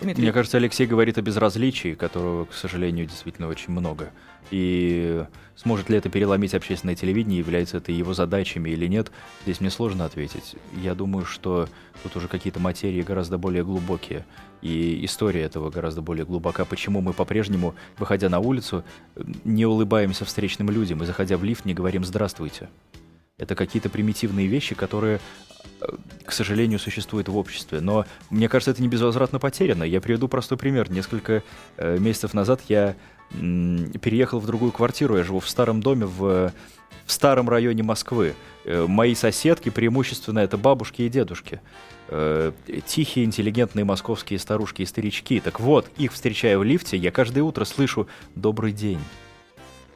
Дмитрий? 0.00 0.22
Мне 0.22 0.32
кажется, 0.32 0.58
Алексей 0.58 0.86
говорит 0.86 1.18
о 1.18 1.22
безразличии, 1.22 1.94
которого, 1.94 2.44
к 2.44 2.52
сожалению, 2.52 3.06
действительно 3.06 3.48
очень 3.48 3.72
много. 3.72 4.10
И 4.50 5.24
сможет 5.56 5.88
ли 5.88 5.96
это 5.96 6.08
переломить 6.08 6.54
общественное 6.54 6.94
телевидение, 6.94 7.38
является 7.38 7.78
это 7.78 7.92
его 7.92 8.14
задачами 8.14 8.70
или 8.70 8.86
нет, 8.86 9.10
здесь 9.44 9.60
мне 9.60 9.70
сложно 9.70 10.04
ответить. 10.04 10.56
Я 10.74 10.94
думаю, 10.94 11.24
что 11.24 11.68
тут 12.02 12.16
уже 12.16 12.28
какие-то 12.28 12.60
материи 12.60 13.02
гораздо 13.02 13.38
более 13.38 13.64
глубокие, 13.64 14.26
и 14.60 15.04
история 15.04 15.42
этого 15.42 15.70
гораздо 15.70 16.02
более 16.02 16.24
глубока. 16.24 16.64
Почему 16.64 17.00
мы 17.00 17.12
по-прежнему, 17.12 17.74
выходя 17.98 18.28
на 18.28 18.40
улицу, 18.40 18.84
не 19.44 19.66
улыбаемся 19.66 20.24
встречным 20.24 20.70
людям 20.70 21.02
и, 21.02 21.06
заходя 21.06 21.36
в 21.36 21.44
лифт, 21.44 21.64
не 21.64 21.74
говорим 21.74 22.04
«здравствуйте». 22.04 22.68
Это 23.38 23.54
какие-то 23.56 23.88
примитивные 23.88 24.46
вещи, 24.46 24.74
которые 24.74 25.18
к 26.24 26.32
сожалению, 26.32 26.78
существует 26.78 27.28
в 27.28 27.36
обществе. 27.36 27.80
Но 27.80 28.06
мне 28.30 28.48
кажется, 28.48 28.70
это 28.70 28.82
не 28.82 28.88
безвозвратно 28.88 29.38
потеряно. 29.38 29.84
Я 29.84 30.00
приведу 30.00 30.28
простой 30.28 30.58
пример. 30.58 30.90
Несколько 30.90 31.42
э, 31.76 31.98
месяцев 31.98 32.34
назад 32.34 32.60
я 32.68 32.94
м, 33.32 33.90
переехал 34.00 34.38
в 34.38 34.46
другую 34.46 34.72
квартиру. 34.72 35.16
Я 35.16 35.24
живу 35.24 35.40
в 35.40 35.48
старом 35.48 35.80
доме 35.80 36.06
в, 36.06 36.52
в 37.04 37.12
старом 37.12 37.48
районе 37.48 37.82
Москвы. 37.82 38.34
Э, 38.64 38.86
мои 38.86 39.14
соседки 39.14 39.68
преимущественно 39.68 40.38
это 40.38 40.56
бабушки 40.56 41.02
и 41.02 41.08
дедушки. 41.08 41.60
Э, 42.08 42.52
тихие, 42.86 43.26
интеллигентные 43.26 43.84
московские 43.84 44.38
старушки 44.38 44.82
и 44.82 44.86
старички. 44.86 45.40
Так 45.40 45.60
вот, 45.60 45.90
их 45.96 46.12
встречаю 46.12 46.60
в 46.60 46.64
лифте, 46.64 46.96
я 46.96 47.10
каждое 47.10 47.42
утро 47.42 47.64
слышу 47.64 48.06
«Добрый 48.34 48.72
день». 48.72 49.00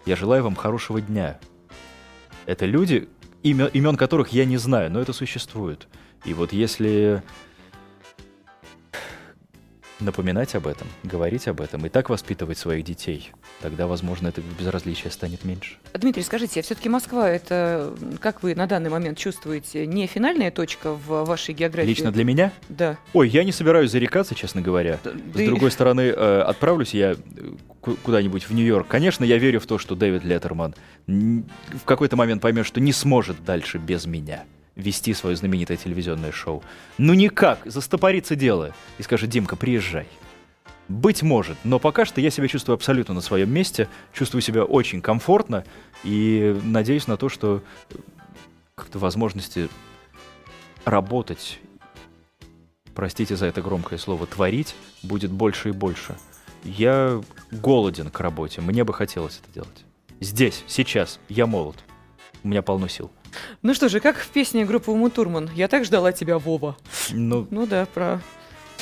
Я 0.04 0.16
желаю 0.16 0.44
вам 0.44 0.54
хорошего 0.54 1.00
дня. 1.00 1.38
Это 2.46 2.64
люди, 2.64 3.08
имя, 3.50 3.66
имен 3.66 3.96
которых 3.96 4.28
я 4.32 4.44
не 4.44 4.56
знаю, 4.56 4.90
но 4.90 5.00
это 5.00 5.12
существует. 5.12 5.86
И 6.24 6.34
вот 6.34 6.52
если 6.52 7.22
напоминать 10.00 10.54
об 10.54 10.66
этом, 10.66 10.86
говорить 11.02 11.48
об 11.48 11.60
этом 11.60 11.86
и 11.86 11.88
так 11.88 12.10
воспитывать 12.10 12.58
своих 12.58 12.84
детей, 12.84 13.32
тогда, 13.60 13.86
возможно, 13.86 14.28
это 14.28 14.42
безразличие 14.58 15.10
станет 15.10 15.44
меньше. 15.44 15.76
Дмитрий, 15.94 16.22
скажите, 16.22 16.60
а 16.60 16.62
все-таки 16.62 16.88
Москва 16.88 17.28
это, 17.28 17.94
как 18.20 18.42
вы 18.42 18.54
на 18.54 18.66
данный 18.66 18.90
момент 18.90 19.18
чувствуете, 19.18 19.86
не 19.86 20.06
финальная 20.06 20.50
точка 20.50 20.92
в 20.92 21.24
вашей 21.24 21.54
географии? 21.54 21.88
Лично 21.88 22.12
для 22.12 22.24
меня? 22.24 22.52
Да. 22.68 22.98
Ой, 23.12 23.28
я 23.28 23.44
не 23.44 23.52
собираюсь 23.52 23.90
зарекаться, 23.90 24.34
честно 24.34 24.60
говоря. 24.60 24.98
Да, 25.02 25.12
С 25.12 25.36
да 25.36 25.46
другой 25.46 25.70
стороны, 25.70 26.02
э, 26.02 26.40
отправлюсь 26.42 26.92
я 26.92 27.12
э, 27.12 27.16
куда-нибудь 28.02 28.44
в 28.44 28.52
Нью-Йорк. 28.52 28.88
Конечно, 28.88 29.24
я 29.24 29.38
верю 29.38 29.60
в 29.60 29.66
то, 29.66 29.78
что 29.78 29.94
Дэвид 29.94 30.24
Леттерман 30.24 30.74
в 31.06 31.84
какой-то 31.84 32.16
момент 32.16 32.42
поймет, 32.42 32.66
что 32.66 32.80
не 32.80 32.92
сможет 32.92 33.44
дальше 33.44 33.78
без 33.78 34.06
меня 34.06 34.44
вести 34.76 35.14
свое 35.14 35.34
знаменитое 35.34 35.76
телевизионное 35.76 36.32
шоу. 36.32 36.62
Ну 36.98 37.14
никак, 37.14 37.60
застопорится 37.64 38.36
дело. 38.36 38.74
И 38.98 39.02
скажет, 39.02 39.30
Димка, 39.30 39.56
приезжай. 39.56 40.06
Быть 40.88 41.22
может, 41.22 41.56
но 41.64 41.80
пока 41.80 42.04
что 42.04 42.20
я 42.20 42.30
себя 42.30 42.46
чувствую 42.46 42.74
абсолютно 42.74 43.12
на 43.14 43.20
своем 43.20 43.50
месте, 43.52 43.88
чувствую 44.12 44.40
себя 44.40 44.62
очень 44.62 45.02
комфортно 45.02 45.64
и 46.04 46.56
надеюсь 46.62 47.08
на 47.08 47.16
то, 47.16 47.28
что 47.28 47.62
как-то 48.76 49.00
возможности 49.00 49.68
работать, 50.84 51.58
простите 52.94 53.34
за 53.34 53.46
это 53.46 53.62
громкое 53.62 53.98
слово, 53.98 54.28
творить 54.28 54.76
будет 55.02 55.32
больше 55.32 55.70
и 55.70 55.72
больше. 55.72 56.14
Я 56.62 57.20
голоден 57.50 58.10
к 58.10 58.20
работе, 58.20 58.60
мне 58.60 58.84
бы 58.84 58.94
хотелось 58.94 59.40
это 59.42 59.52
делать. 59.52 59.84
Здесь, 60.20 60.62
сейчас, 60.68 61.18
я 61.28 61.46
молод, 61.46 61.76
у 62.46 62.48
меня 62.48 62.62
полно 62.62 62.86
сил. 62.86 63.10
Ну 63.62 63.74
что 63.74 63.88
же, 63.88 63.98
как 63.98 64.16
в 64.16 64.28
песне 64.28 64.64
группы 64.64 64.92
Уму 64.92 65.10
Турман. 65.10 65.50
Я 65.54 65.66
так 65.66 65.84
ждала 65.84 66.12
тебя, 66.12 66.38
Вова. 66.38 66.76
Ну, 67.10 67.46
ну 67.50 67.66
да, 67.66 67.86
про 67.86 68.20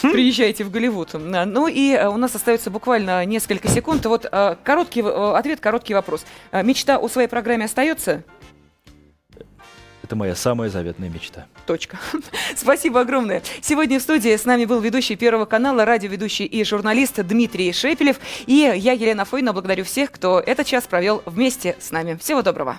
приезжайте 0.02 0.64
в 0.64 0.70
Голливуд. 0.70 1.14
Ну 1.14 1.66
и 1.66 1.92
э, 1.92 2.06
у 2.08 2.18
нас 2.18 2.34
остается 2.34 2.70
буквально 2.70 3.24
несколько 3.24 3.68
секунд. 3.68 4.04
Вот 4.04 4.26
э, 4.30 4.56
короткий 4.62 5.00
э, 5.00 5.34
ответ, 5.34 5.60
короткий 5.60 5.94
вопрос. 5.94 6.26
Мечта 6.52 6.98
о 6.98 7.08
своей 7.08 7.26
программе 7.26 7.64
остается? 7.64 8.22
Это 10.02 10.14
моя 10.14 10.34
самая 10.34 10.68
заветная 10.68 11.08
мечта. 11.08 11.46
Точка. 11.66 11.98
Спасибо 12.56 13.00
огромное. 13.00 13.42
Сегодня 13.62 13.98
в 13.98 14.02
студии 14.02 14.36
с 14.36 14.44
нами 14.44 14.66
был 14.66 14.80
ведущий 14.80 15.16
Первого 15.16 15.46
канала, 15.46 15.86
радиоведущий 15.86 16.44
и 16.44 16.62
журналист 16.64 17.22
Дмитрий 17.22 17.72
Шепелев. 17.72 18.18
И 18.44 18.56
я, 18.76 18.92
Елена 18.92 19.24
Фойна, 19.24 19.54
благодарю 19.54 19.84
всех, 19.84 20.10
кто 20.10 20.38
этот 20.38 20.66
час 20.66 20.86
провел 20.86 21.22
вместе 21.24 21.76
с 21.80 21.90
нами. 21.92 22.18
Всего 22.20 22.42
доброго. 22.42 22.78